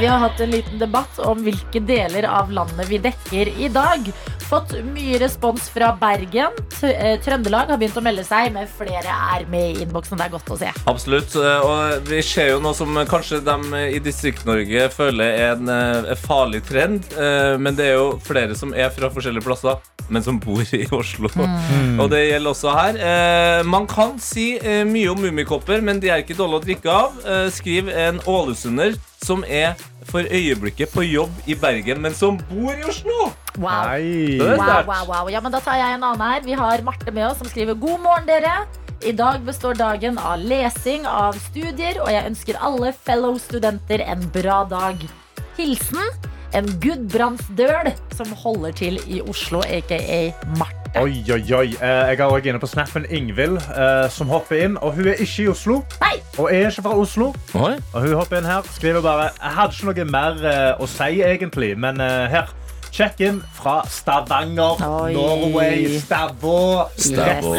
[0.00, 4.08] Vi har hatt en liten debatt om hvilke deler av landet vi dekker i dag.
[4.48, 6.56] Fått mye respons fra Bergen.
[6.84, 10.18] Eh, Trøndelag har begynt å melde seg, men flere er med i innboksen.
[10.18, 10.72] Det er godt å se.
[10.90, 11.36] Absolutt.
[11.36, 16.12] eh, Og vi ser jo noe som kanskje de i Distrikt-Norge føler er en eh,
[16.20, 17.06] farlig trend.
[17.62, 19.78] Men det er jo flere som er fra forskjellige plasser,
[20.12, 21.30] men som bor i Oslo.
[22.00, 23.62] Og det gjelder også her.
[23.68, 24.56] Man kan si
[24.88, 27.22] mye om mummikopper, men de er ikke dårlige å drikke av,
[27.54, 29.74] Skriv en ålesunder som er
[30.08, 33.30] for øyeblikket på jobb i Bergen, men som bor i Oslo.
[33.56, 33.92] Wow.
[34.58, 35.30] Wow, wow, wow.
[35.30, 36.42] Ja, men da tar jeg en annen her.
[36.44, 38.64] Vi har Marte med oss som skriver God morgen, dere.
[39.02, 44.22] I dag består dagen av lesing av studier, og jeg ønsker alle fellow studenter en
[44.34, 45.00] bra dag.
[45.58, 49.98] Hilsen en Gudbrandsdøl som holder til i Oslo, aka
[50.58, 50.78] Marte.
[51.00, 51.66] Oi, oi, oi.
[51.72, 54.74] Eh, Jeg er også inne på snappen Ingvild, eh, som hopper inn.
[54.84, 55.78] Og hun er ikke i Oslo.
[56.02, 56.18] Nei!
[56.38, 57.30] Og er ikke fra Oslo.
[57.54, 57.78] Oi.
[57.94, 61.22] Og hun hopper inn her, skriver bare Jeg hadde ikke noe mer eh, å si,
[61.24, 62.52] egentlig, men her.
[62.92, 65.14] Check-in fra Stavanger, Oi.
[65.16, 66.84] Norway, Stavå.
[67.00, 67.54] Stavå.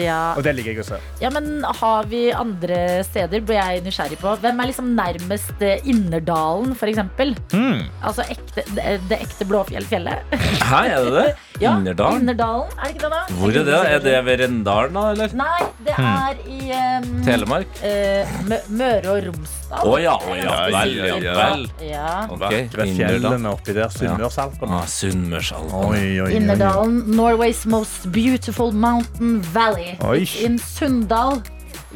[0.00, 0.32] Ja.
[0.38, 1.00] Og det liker jeg å se.
[1.20, 4.32] ja, men har vi andre steder, blir jeg nysgjerrig på.
[4.40, 7.34] Hvem er liksom nærmest eh, Innerdalen, eksempel?
[7.52, 7.82] Hmm.
[8.00, 10.32] Altså ekte, det, det ekte Blåfjellfjellet?
[10.64, 11.28] Hæ, er det det?
[11.58, 12.20] Ja, Innerdalen?
[12.22, 13.20] Innerdalen, er det ikke det da?
[13.34, 13.78] Hvor er det?
[13.90, 15.00] Er det ved Rendalen, da?
[15.10, 15.32] Eller?
[15.34, 17.80] Nei, det er i um, Telemark?
[17.82, 19.82] Uh, Møre og Romsdal.
[19.82, 21.64] Å ja, oh, ja, vel, ja, vel.
[21.82, 22.12] Ja.
[22.30, 23.18] Ok, Vakre Innerdal.
[23.18, 23.90] fjellene oppi der.
[24.38, 24.78] Sunnmørsalpene.
[24.78, 25.74] Ah, Sunnmørsalten.
[25.74, 26.32] Oi, oi, oi.
[26.38, 29.96] Innerdalen, Norway's most beautiful mountain valley.
[30.06, 30.22] Oi.
[30.44, 31.40] In Sundal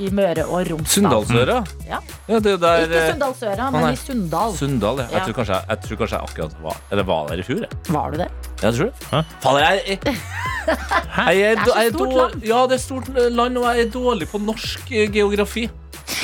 [0.00, 0.88] i Møre og Romsdal.
[0.94, 1.58] Sunndalsøra?
[1.86, 1.98] Ja.
[2.28, 3.90] ja, det er der Ikke eh, Sunndalsøra, men nei.
[3.92, 4.54] i Sunndal.
[4.56, 5.06] Sunndal, ja.
[5.12, 5.24] Jeg Ja.
[5.26, 7.78] tror kanskje jeg, tror kanskje jeg akkurat var Eller var der i fjor, jeg.
[7.92, 8.28] Var du det?
[8.62, 8.94] Jeg tror det.
[9.12, 9.20] Hæ?
[9.44, 12.42] Faen, jeg, jeg, jeg, er, Det er så stort land.
[12.48, 15.68] Ja, det er stort land, og jeg er dårlig på norsk eh, geografi.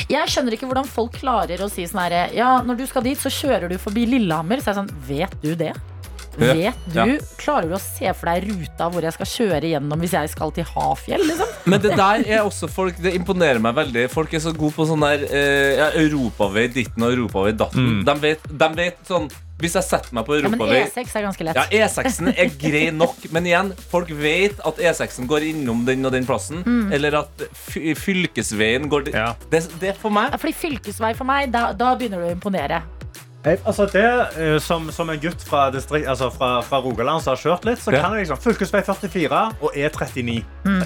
[0.09, 3.21] Jeg skjønner ikke hvordan folk klarer å si sånn herre Ja, når du skal dit,
[3.21, 4.62] så kjører du forbi Lillehammer.
[4.64, 5.75] Så er jeg sånn Vet du det?
[6.39, 6.95] Vet du?
[6.95, 7.07] Ja.
[7.41, 10.55] Klarer du å se for deg ruta hvor jeg skal kjøre gjennom hvis jeg skal
[10.57, 11.57] til Hafjell, liksom?
[11.68, 14.07] Men det der er også folk Det imponerer meg veldig.
[14.12, 17.99] Folk er så gode på sånn der eh, ja, Europavei ditten og europavei datten.
[17.99, 18.01] Mm.
[18.09, 19.28] De, vet, de vet sånn
[19.59, 21.59] Hvis jeg setter meg på Ja, men E6 er ganske lett.
[21.59, 26.14] Ja, E6-en er grei nok, men igjen, folk vet at E6-en går innom den og
[26.14, 26.62] den plassen.
[26.95, 29.11] Eller at fylkesveien går.
[29.14, 29.32] Ja.
[29.51, 32.36] Det, det er for meg Ja, Fordi fylkesvei for meg, da, da begynner du å
[32.36, 32.84] imponere.
[33.66, 34.05] Altså det,
[34.38, 37.80] eh, som, som en gutt fra, distrikt, altså fra, fra Rogaland som har kjørt litt,
[37.82, 38.03] så Ja.
[38.05, 40.38] kan jeg liksom fylkesvei 44 og E39.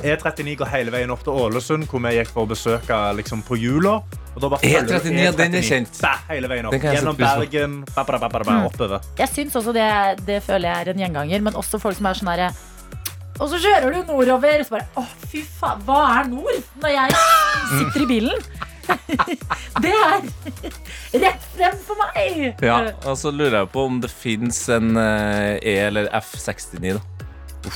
[0.02, 3.58] E39 går hele veien opp til Ålesund, hvor vi gikk for å besøke liksom, på
[3.60, 3.98] jula.
[4.34, 6.00] Og da bare følger du E39, ja, den er kjent.
[6.00, 6.74] Bæ, hele veien opp.
[6.80, 7.16] Gjennom.
[7.20, 9.00] Bergen, bæ, bæ, bæ, oppover.
[9.18, 9.88] Jeg syns også det,
[10.26, 12.52] det føler jeg er en gjenganger, men også folk som er sånn herre
[13.40, 16.60] Og så kjører du nordover, så bare Å, fy faen, hva er nord?
[16.82, 17.16] Når jeg
[17.78, 18.44] sitter i bilen.
[19.82, 22.40] Det er rett frem for meg.
[22.62, 22.78] Ja,
[23.08, 27.72] og så lurer jeg på om det fins en eh, E- eller F69, da.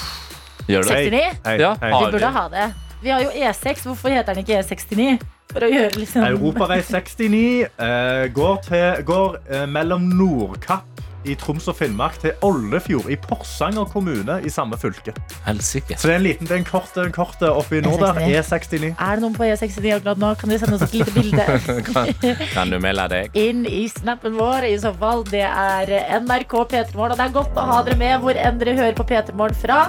[0.67, 0.99] Gjør det?
[1.07, 1.23] 69?
[1.47, 1.91] Hei, Ja, hei.
[1.93, 2.67] Vi har burde ha det.
[3.03, 5.19] Vi har jo E6, hvorfor heter den ikke E69?
[5.53, 11.67] For å gjøre liksom Europavei 69 eh, går, til, går eh, mellom Nordkapp i Troms
[11.71, 15.15] og Finnmark til Oldefjord i Porsanger kommune i samme fylke.
[15.47, 15.97] Helsike.
[15.99, 18.21] Så det er en liten, det er en kort, en kort oppi oppe nord der.
[18.27, 18.37] E69.
[18.37, 18.93] E69.
[18.99, 20.33] Er det noen på E69 akkurat nå?
[20.41, 21.47] Kan de sende oss et lite bilde?
[21.87, 22.13] Kan,
[22.53, 23.37] kan du melde deg?
[23.37, 24.67] inn i snappen vår.
[24.71, 25.93] I så fall, det er
[26.23, 27.15] NRK P3morgen.
[27.15, 29.81] Og det er godt å ha dere med hvor enn dere hører på P3morgen fra.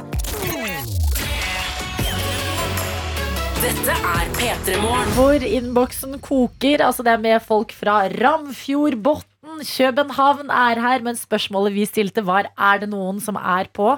[3.67, 5.09] Dette er P3 Morgen.
[5.17, 6.79] Hvor innboksen koker.
[6.85, 9.57] Altså det er med folk fra Ramfjordbotn.
[9.67, 13.89] København er her, men spørsmålet vi stilte var Er det noen som er på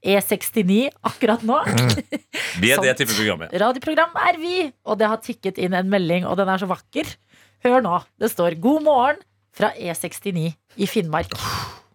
[0.00, 1.58] E69 akkurat nå.
[2.62, 3.52] Vi er det type programmet.
[3.60, 4.56] Radioprogram er vi,
[4.88, 7.12] og det har tikket inn en melding, og den er så vakker.
[7.66, 8.00] Hør nå.
[8.16, 9.20] Det står 'God morgen'
[9.52, 11.36] fra E69 i Finnmark.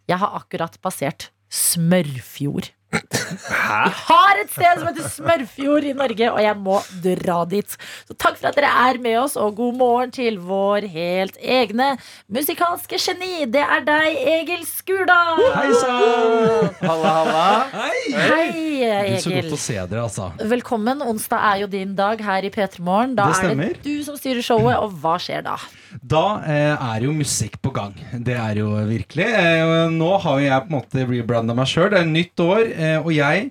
[0.05, 2.74] Jeg har akkurat passert Smørfjord.
[2.93, 7.73] Vi har et sted som heter Smørfjord i Norge, og jeg må dra dit.
[8.07, 11.89] Så takk for at dere er med oss, og god morgen til vår helt egne
[12.31, 13.45] musikalske geni.
[13.51, 15.41] Det er deg, Egil Skurdal.
[15.57, 16.69] Hei sann!
[16.85, 17.45] Halla, halla.
[17.73, 18.49] Hei, Hei,
[18.85, 19.19] Egil.
[19.25, 20.29] så godt å se dere, altså.
[20.55, 21.03] Velkommen.
[21.05, 23.17] Onsdag er jo din dag her i P3 Morgen.
[23.17, 25.57] Da Det er det du som styrer showet, og hva skjer da?
[26.03, 27.95] Da eh, er jo musikk på gang.
[28.25, 29.25] Det er jo virkelig.
[29.25, 31.91] Eh, nå har jo jeg på en måte rebranda meg sjøl.
[31.93, 33.49] Det er nytt år, eh, og jeg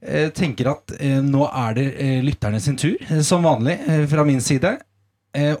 [0.00, 3.78] eh, tenker at eh, nå er det eh, lytterne sin tur, som vanlig
[4.10, 4.76] fra min side.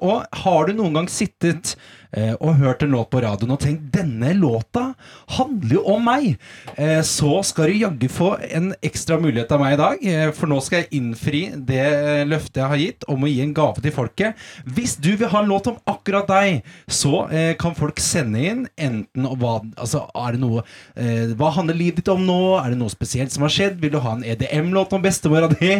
[0.04, 1.70] Og har du noen gang sittet
[2.12, 4.92] og hørt en låt på radioen og tenkt denne låta
[5.36, 6.36] handler jo om meg,
[6.76, 10.04] eh, så skal du jaggu få en ekstra mulighet av meg i dag.
[10.12, 13.40] Eh, for nå skal jeg innfri det eh, løftet jeg har gitt om å gi
[13.44, 14.38] en gave til folket.
[14.64, 18.66] Hvis du vil ha en låt om akkurat deg, så eh, kan folk sende inn
[18.76, 20.62] enten hva Altså, er det noe
[20.98, 22.38] eh, Hva handler livet ditt om nå?
[22.58, 23.78] Er det noe spesielt som har skjedd?
[23.82, 25.74] Vil du ha en EDM-låt om bestemora di?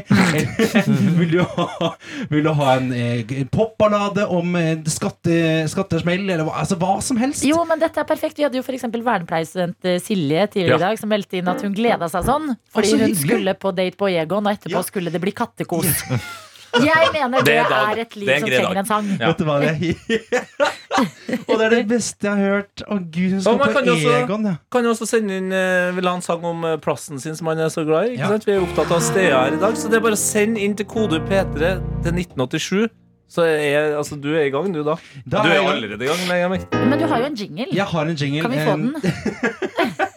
[1.18, 1.90] Vil du ha,
[2.30, 5.34] vil du ha en, eh, en popballade om eh, skatte,
[5.72, 6.21] skattesmell?
[6.30, 7.44] Eller hva, altså, hva som helst?
[7.44, 8.36] Jo, men dette er perfekt.
[8.38, 8.84] Vi hadde jo f.eks.
[8.92, 10.78] vernepleierstudent Silje tidligere i Ja.
[10.88, 12.54] dag som meldte inn at hun gleda seg sånn.
[12.72, 15.86] Fordi så hun skulle på date på Egon, og etterpå skulle det bli kattekos.
[16.72, 17.90] Jeg mener det, Det er dag.
[17.92, 18.76] er et liv er en som trenger dag.
[18.80, 19.08] en sang.
[19.20, 20.46] Vet du hva det er?
[21.48, 22.82] Og det er det beste jeg har hørt.
[22.88, 24.54] Å gud, hun skal på kan også, Egon, ja.
[24.72, 27.50] kan jo også sende inn eh, Vil ha en sang om eh, plassen sin som
[27.52, 28.14] han er så glad i.
[28.16, 28.32] Ikke Ja.
[28.32, 28.46] sant?
[28.48, 30.74] Vi er opptatt av steder her i dag, så det er bare å sende inn
[30.80, 31.74] til kode P3
[32.06, 32.88] til 1987.
[33.32, 34.98] Så jeg, altså, du er i gang, du, da.
[35.24, 35.76] Da du er er jeg i gang.
[35.76, 36.88] allerede i gang.
[36.90, 37.66] Men du har jo en jingle.
[37.72, 38.42] Jeg har en jingle.
[38.44, 38.94] Kan vi få den?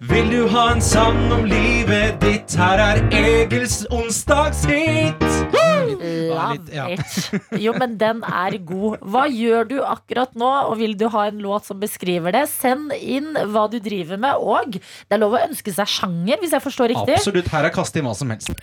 [0.00, 2.54] Vil du ha en sang om livet ditt?
[2.54, 5.22] Her er Egils onsdagshit.
[5.50, 6.86] Love ja.
[6.94, 7.34] it.
[7.58, 9.02] Jo, men den er god.
[9.02, 12.46] Hva gjør du akkurat nå, og vil du ha en låt som beskriver det?
[12.52, 16.54] Send inn hva du driver med, og det er lov å ønske seg sjanger, hvis
[16.54, 17.18] jeg forstår riktig.
[17.18, 17.50] Absolutt.
[17.50, 18.54] Her er kaste inn hva som helst.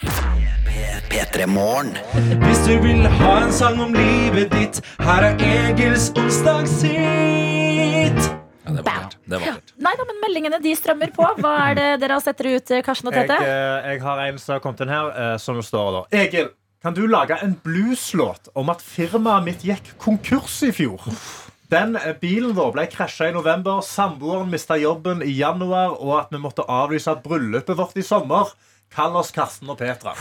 [2.46, 8.45] Hvis du vil ha en sang om livet ditt, her er Egils onsdagshit.
[8.66, 9.16] Det er vakkert.
[9.26, 9.74] Det er vakkert.
[9.86, 11.28] Nei da, men meldingene de strømmer på.
[11.40, 13.40] Hva er det dere har sett dere ut, Karsten og Jeg, Tete?
[13.46, 16.04] eh, jeg har en som har kommet inn her, eh, som det står da.
[16.26, 16.50] Egil,
[16.82, 21.02] kan du lage en blueslåt om at firmaet mitt gikk konkurs i fjor?
[21.74, 26.34] Den eh, Bilen vår ble krasja i november, samboeren mista jobben i januar, og at
[26.34, 28.52] vi måtte avlyse bryllupet vårt i sommer.
[28.96, 30.14] Kall oss Karsten og Petra.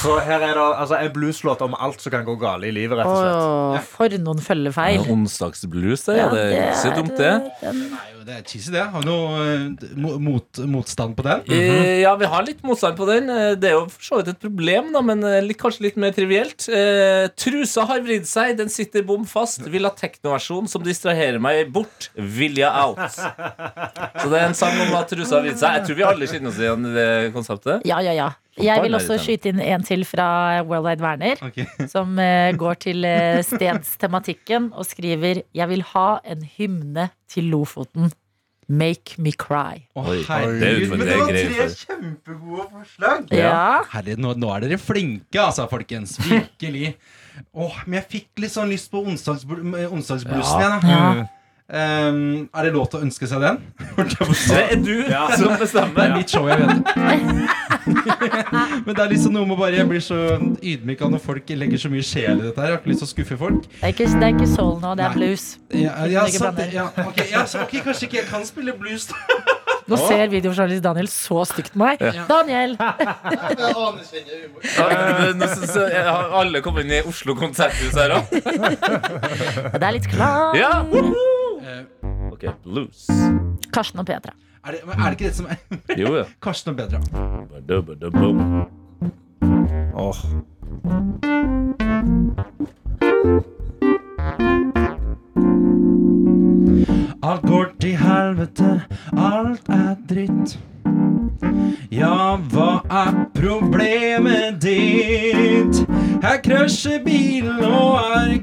[0.00, 2.98] Så her er det altså, en blueslåt om alt som kan gå galt i livet.
[2.98, 3.42] rett og slett.
[3.76, 4.96] Åh, for noen følgefeil.
[5.04, 6.16] Ja, Onsdagsblues, det.
[6.18, 7.34] Ja, det er ikke så dumt, det.
[7.60, 7.84] Den...
[8.26, 8.82] det er cheesy, det.
[8.92, 11.42] Har du noe eh, mot, motstand på den?
[11.52, 13.30] Eh, Ja, vi har litt motstand på den.
[13.32, 16.12] Eh, Det er jo for så vidt et problem, da, men litt, kanskje litt mer
[16.16, 16.66] trivielt.
[16.68, 19.62] Eh, trusa har vridd seg, den sitter bom fast.
[19.70, 22.10] Vil ha teknoversjon som distraherer meg bort.
[22.16, 23.00] Vilja out.
[24.20, 25.80] Så det er en sang om at trusa har vridd seg.
[25.80, 27.86] Jeg tror vi alle kjenner oss igjen i det konseptet.
[27.88, 28.30] Ja, ja, ja.
[28.64, 30.28] Jeg vil også skyte inn en til fra
[30.62, 31.88] Worldwide Werner, Werner.
[31.94, 38.12] Som eh, går til eh, stedstematikken og skriver Jeg vil ha en hymne til Lofoten.
[38.70, 39.80] Make me cry.
[39.98, 43.24] Oh, herregud, er men det var tre kjempegode forslag.
[43.34, 43.80] Ja.
[43.90, 46.14] Herre, nå, nå er dere flinke, altså, folkens.
[46.22, 46.92] Virkelig.
[47.50, 50.78] Åh, men jeg fikk litt sånn lyst på onsdagsbl onsdagsbluesen Ja.
[50.78, 51.22] igjen.
[51.24, 51.28] da.
[51.70, 53.58] Um, er det lov til å ønske seg den?
[54.50, 55.28] Det er du Ja.
[55.38, 56.82] som Det er mitt show, jeg vet.
[58.86, 60.18] Men det er liksom noe med bare Jeg blir så
[60.58, 62.72] ydmyk av når folk legger så mye sjel i dette her.
[62.72, 63.70] Jeg har ikke lyst til å skuffe folk.
[63.70, 65.16] Det er ikke, det er ikke soul nå, det er Nei.
[65.20, 65.46] blues.
[65.70, 69.14] Ja, ja, sant, ja, ok, ja, så, ok, Kanskje ikke jeg kan spille blues, da.
[69.90, 72.02] Nå ser videojournalist Daniel så stygt på meg.
[72.02, 72.26] Ja.
[72.28, 72.76] Daniel!
[72.78, 73.00] Jeg
[74.86, 78.30] aner Nå synes jeg alle kommer inn i Oslo konserthus her òg.
[78.30, 80.58] Det er litt klang.
[80.58, 80.74] Ja.
[81.60, 81.84] Eh,
[82.32, 83.06] Ok, blues.
[83.72, 84.32] Karsten og Petra.
[84.66, 85.56] Er det, er det ikke det som er
[85.98, 86.24] Jo, ja.
[86.44, 87.00] Karsten og Petra?
[89.94, 91.30] Åh.
[97.22, 98.70] Alt går til helvete,
[99.16, 100.56] alt er dritt.
[101.92, 105.82] Ja, hva er problemet ditt?
[106.24, 108.34] Her krasjer bilen, og her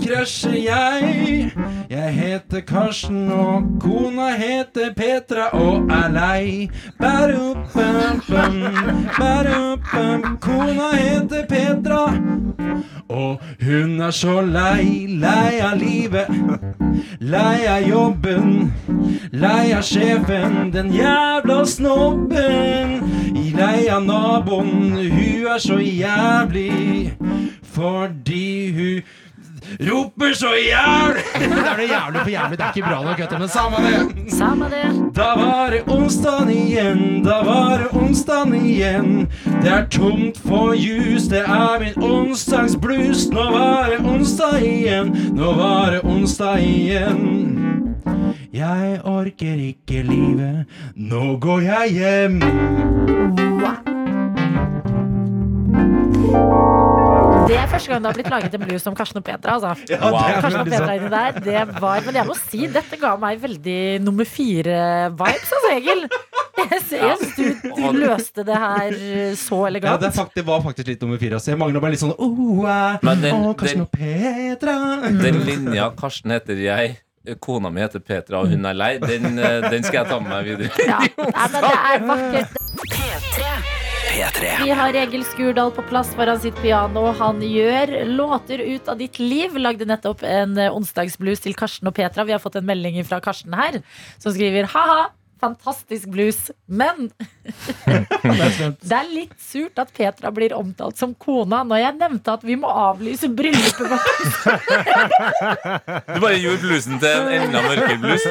[0.00, 1.52] krasjer jeg.
[1.90, 6.70] Jeg heter Karsten, og kona heter Petra og er lei.
[7.00, 8.56] Bærup-bam-bam,
[9.18, 10.38] bærup-bam.
[10.40, 12.04] Kona heter Petra,
[13.08, 16.28] og hun er så lei, lei av livet.
[17.20, 18.72] Lei av jobben,
[19.32, 22.98] lei av sjefen, den jævla snobben.
[23.52, 27.12] Lei av naboen, hun er så jævlig
[27.72, 29.02] fordi hun
[29.80, 31.24] roper så jævlig.
[31.52, 33.76] Det er det jævlig for jævlig, det er ikke bra nok, vet du, men samme
[33.86, 34.32] det.
[34.32, 35.14] Samme det.
[35.16, 39.28] Da var det onsdag igjen, da var det onsdag igjen.
[39.62, 43.28] Det er tomt for jus, det er min onsdagsblues.
[43.30, 47.52] Nå var det onsdag igjen, nå var det onsdag igjen.
[48.52, 52.42] Jeg orker ikke livet, nå går jeg hjem.
[57.48, 59.56] Det er første gang det har blitt laget en blues om Karsten og Petra.
[59.56, 59.72] Altså.
[59.90, 63.12] Ja, er Karsten og Petra inni der, det var Men jeg må si, dette ga
[63.20, 66.04] meg veldig nummer fire-vibes, altså, Egil.
[66.62, 68.94] Jeg syns du, du løste det her
[69.40, 70.00] så Ja, elegant.
[70.04, 71.38] det, faktisk, det var faktisk litt nummer fire.
[71.40, 71.50] Altså.
[71.52, 72.62] Jeg mangler bare litt sånn oh,
[73.02, 74.76] den- oh, Karsten den- og Petra.
[75.24, 76.96] Den linja 'Karsten heter jeg',
[77.40, 80.30] kona mi heter Petra, og hun er lei, den, eh, den skal jeg ta med
[80.30, 80.70] meg videre.
[80.86, 80.98] Ja.
[81.02, 82.61] Nei, men det er vakkert.
[84.12, 84.64] P3.
[84.64, 87.06] Vi har Egil Skurdal på plass foran sitt piano.
[87.16, 89.56] Han gjør låter ut av ditt liv.
[89.56, 92.26] Lagde nettopp en eh, onsdagsblues til Karsten og Petra.
[92.28, 93.80] Vi har fått en melding fra Karsten her,
[94.20, 95.06] som skriver ha-ha.
[95.42, 97.08] Fantastisk blues, men
[98.86, 102.54] det er litt surt at Petra blir omtalt som kona når jeg nevnte at vi
[102.62, 104.12] må avlyse bryllupet vårt.
[106.12, 108.28] Du bare gjorde bluesen til en enda mørkere blues.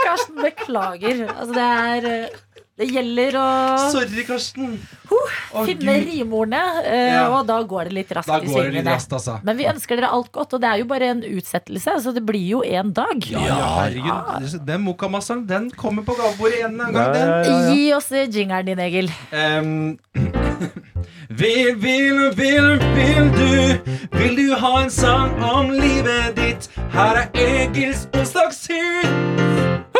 [0.00, 1.22] Karsten, beklager.
[1.28, 2.42] Altså, det er eh,
[2.74, 3.46] Det gjelder å
[3.92, 4.72] Sorry, Karsten.
[5.06, 5.18] Å,
[5.62, 6.08] finne Gud.
[6.08, 7.20] rimordene, uh, Ja.
[7.30, 8.94] og da går det litt raskt i går svingene.
[8.98, 9.36] altså.
[9.46, 12.24] Men vi ønsker dere alt godt, og det er jo bare en utsettelse, så det
[12.26, 13.22] blir jo en dag.
[13.30, 13.38] Ja,
[13.78, 14.58] herregud.
[14.66, 16.92] Den Mokamasteren den kommer på gavebordet en gang.
[17.14, 17.76] Den.
[17.76, 19.12] Gi oss jingeren din, Egil.
[19.30, 19.98] Um,
[21.40, 26.68] vil, vil, vil, vil du Vil du ha en sang om livet ditt?
[26.90, 29.93] Her er Egils onsdagshit.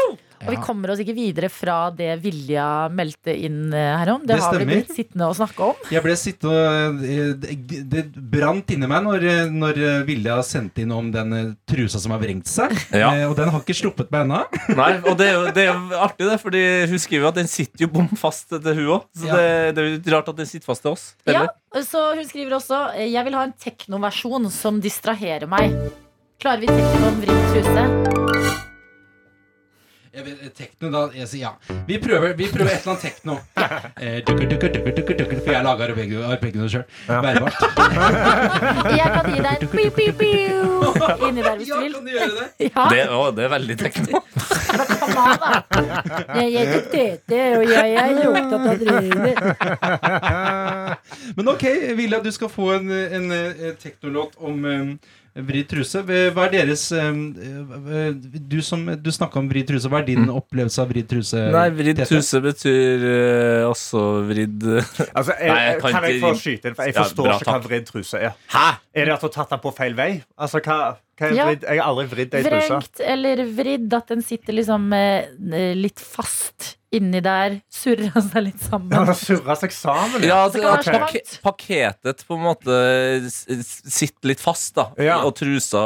[0.44, 4.24] Og vi kommer oss ikke videre fra det Vilja meldte inn eh, her om.
[4.24, 5.84] Det, Det har vi blitt sittende og snakke om.
[5.92, 7.54] Jeg ble sittende og eh,
[7.94, 8.02] Det,
[8.34, 12.50] brant inni meg når, eh, når Vilja sendte inn om den trusa som har vrengt
[12.50, 12.74] seg.
[13.04, 13.10] Ja.
[13.26, 14.42] Og den har ikke sluppet meg ennå.
[14.78, 17.40] Nei, og det er, jo, det er jo artig, det, Fordi hun skriver jo at
[17.40, 19.08] den sitter jo bom fast til hun òg.
[19.18, 19.36] Så Ja.
[19.40, 21.06] det, det er jo rart at den sitter fast til oss.
[21.26, 21.46] Ja,
[21.82, 25.74] så hun skriver også Jeg vil ha en teknoversjon som distraherer meg.
[26.42, 28.23] Klarer vi tekno om vridd truse?
[30.14, 31.50] Jeg vet, eh, tekno, da jeg sier ja.
[31.88, 33.34] Vi prøver, vi prøver et eller annet tekno.
[33.98, 35.90] Eh, dukker, dukker, dukker, dukker, dukker, for jeg lager
[36.30, 36.84] arpeggene sjøl.
[37.08, 37.58] Værbart
[38.94, 40.64] Jeg kan gi deg en piu, piu, piu
[41.28, 41.92] inni der hvis Ja, du vil.
[41.96, 42.46] kan du gjøre det?
[42.76, 44.20] Ja, Det, å, det er veldig tekno.
[45.00, 45.50] kom an, da.
[46.38, 49.36] Jeg heter Tete, og jeg er opptatt av drømmer.
[51.36, 51.64] Men ok,
[51.98, 54.94] Vilja, du skal få en, en, eh, teknolåt om um,
[55.34, 56.00] vridd truse.
[56.06, 60.82] Hva er deres eh, Du som du snakka om vridd truse, hva er din opplevelse
[60.82, 61.40] av vridd truse?
[61.54, 66.32] Nei, vridd truse betyr uh, også vridd Altså, jeg, Nei, jeg kan kan jeg få
[66.38, 66.76] skyte inn?
[66.78, 68.36] For jeg Ja, forstår bra, ikke hva vridd truse er.
[68.54, 68.66] Hæ?
[68.94, 70.08] Er det at du har tatt den på feil vei?
[70.38, 70.78] Altså, hva,
[71.18, 71.48] hva er Ja.
[71.50, 71.66] vridd?
[71.66, 72.70] Jeg har aldri vridd ei truse.
[72.70, 77.58] Vrengt eller vridd, at den sitter liksom eh, litt fast inni der.
[77.72, 78.90] Surrer seg litt sammen.
[78.92, 79.08] sammen.
[79.10, 80.24] har surra seg sammen.
[80.26, 80.92] Ja, Det det, okay.
[80.94, 82.78] pak være paketet på en måte
[83.30, 84.88] sitter litt fast, da.
[85.02, 85.20] Ja.
[85.26, 85.84] Og trusa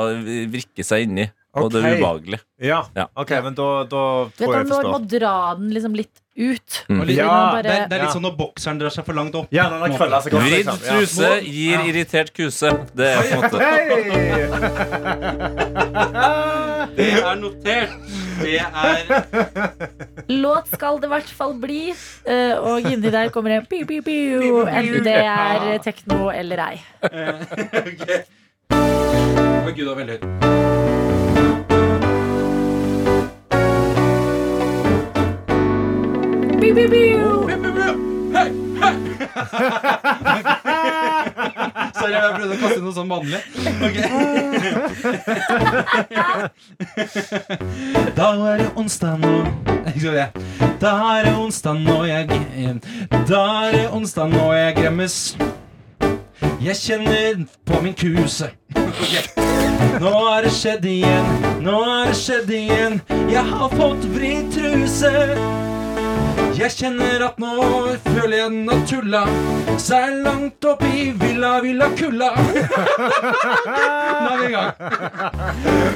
[0.53, 1.29] vrikker seg inni.
[1.59, 2.39] og det er ubehagelig.
[2.63, 3.09] Ja, Ja.
[3.19, 4.91] ok, men da, da vet, tror jeg jeg forstår.
[4.93, 6.84] må, må dra den liksom litt ut.
[6.89, 7.03] Mm.
[7.09, 9.34] Litt- Ja, bare- det, er- det er litt sånn når bokseren drar seg for langt
[9.34, 9.47] opp.
[9.51, 9.89] Ja, den har
[10.22, 10.78] seg godt, Vridd liksom.
[10.84, 10.91] Ja.
[10.95, 12.68] truse gir irritert kuse.
[12.95, 13.59] Det er på en måte
[16.99, 17.91] Det er notert.
[18.39, 18.64] Det er
[20.28, 21.80] Låt skal det i hvert fall bli.
[22.26, 24.66] eh, Og inni der kommer en piu, piu, piu.
[24.66, 26.76] Enten det er tekno eller ei.
[27.09, 28.03] Ok.
[28.70, 28.72] Å,
[29.74, 30.24] Gud, det var veldig høyt.
[36.61, 36.75] Piu,
[38.35, 38.51] Hei,
[38.83, 38.93] hei.
[41.99, 43.41] Sorry, jeg prøvde å kaste noe sånn mannlig.
[43.87, 44.05] Okay.
[48.19, 49.35] Da er det onsdag nå.
[50.83, 52.27] Da er det onsdag nå jeg
[53.31, 55.17] Da er det onsdag nå jeg gremmes.
[56.63, 58.51] Jeg kjenner på min kuse.
[59.99, 61.27] Nå har det skjedd igjen,
[61.63, 63.01] nå har det skjedd igjen.
[63.31, 65.15] Jeg har fått vridd truse.
[66.59, 67.53] Jeg kjenner at nå
[68.05, 69.20] føler jeg den har tulla
[69.78, 72.32] seg langt opp i villa, villa kulla.
[74.22, 74.72] Nå er vi i gang.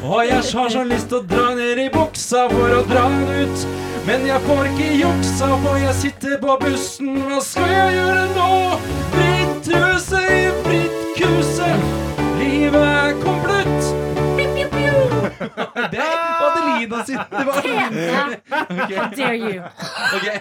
[0.07, 3.27] Og jeg har så lyst til å dra ned i buksa for å dra den
[3.43, 3.67] ut.
[4.07, 7.19] Men jeg får ikke juksa, for jeg sitter på bussen.
[7.27, 8.51] Hva skal jeg gjøre nå?
[9.17, 11.71] Fritt truse i fritt kuse.
[12.39, 13.82] Livet er komplutt.
[15.93, 17.19] Det var Adelina sin.
[17.31, 17.75] Det var okay.
[18.97, 19.63] How dare you?
[20.17, 20.39] Okay.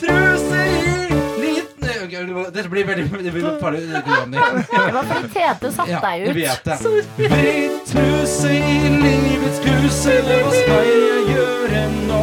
[0.00, 1.08] Truse i
[1.40, 3.80] liten det Dette blir veldig det blir farlig.
[3.88, 6.36] Det var fordi Tete satte Ja, deg ut.
[6.36, 6.76] vet det.
[7.16, 12.22] Fritt truse i livets kuse, hva skal jeg gjøre nå?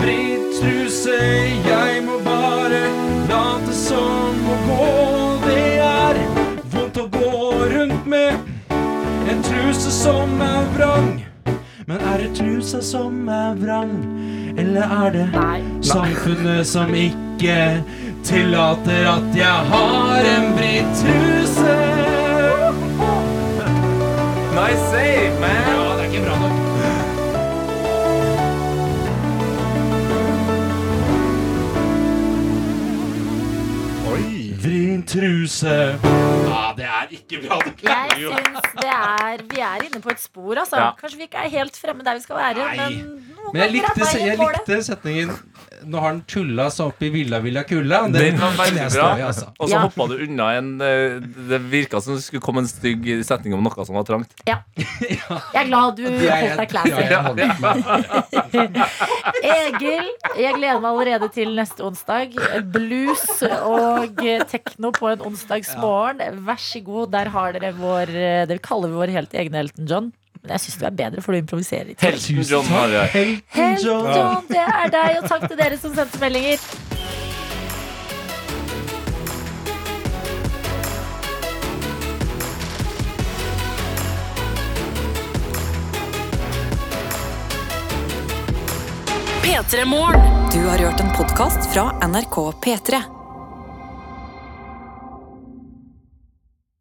[0.00, 1.16] Britt truse,
[1.66, 1.85] jeg
[10.06, 11.24] som er vrang.
[11.86, 13.94] Men er det trusa som er vrang,
[14.58, 15.60] eller er det Nei.
[15.82, 17.82] samfunnet som ikke
[18.26, 21.74] tillater at jeg har en britt truse?
[24.56, 25.66] Nice save, man!
[25.70, 26.56] Ja, det er ikke bra nok.
[34.12, 34.22] Oi.
[35.06, 35.76] Truse.
[36.02, 37.58] Ja, det er ikke bra.
[37.82, 40.76] Jeg syns det er Vi er inne på et spor, altså.
[40.80, 40.90] Ja.
[41.00, 42.76] Kanskje vi ikke er helt fremme der vi skal være, Nei.
[42.76, 45.30] men Men jeg er likte, jeg likte setningen
[45.86, 48.00] Nå har han tulla seg opp i villa, villa, kulla.
[48.10, 49.08] Den var kan veldig bra.
[49.18, 49.46] i, altså.
[49.60, 49.82] Og så Ja.
[49.84, 53.62] hoppa du unna en eh, Det virka som det skulle komme en stygg setning om
[53.62, 54.32] noe som var trangt.
[54.48, 54.56] Ja.
[54.76, 55.20] Jeg
[55.54, 56.90] er glad du holdt deg classy.
[57.28, 57.76] holdt meg.
[59.46, 60.08] Egil,
[60.40, 62.34] jeg gleder meg allerede til neste onsdag.
[62.72, 63.24] Blues
[63.60, 66.40] og tekno på en onsdagsmorgen.
[66.46, 68.12] Vær så god, der har dere vår
[68.48, 70.12] Det kaller vi vår helt egne Elton John.
[70.42, 72.06] Men jeg syns du er bedre, for du improviserer ikke.
[72.06, 73.38] Helton John har jeg.
[73.56, 74.12] Helton Elton John.
[74.16, 76.62] John, det er deg, og takk til dere som sendte meldinger.
[89.46, 90.50] P3 Morgen.
[90.52, 93.15] Du har hørt en podkast fra NRK P3.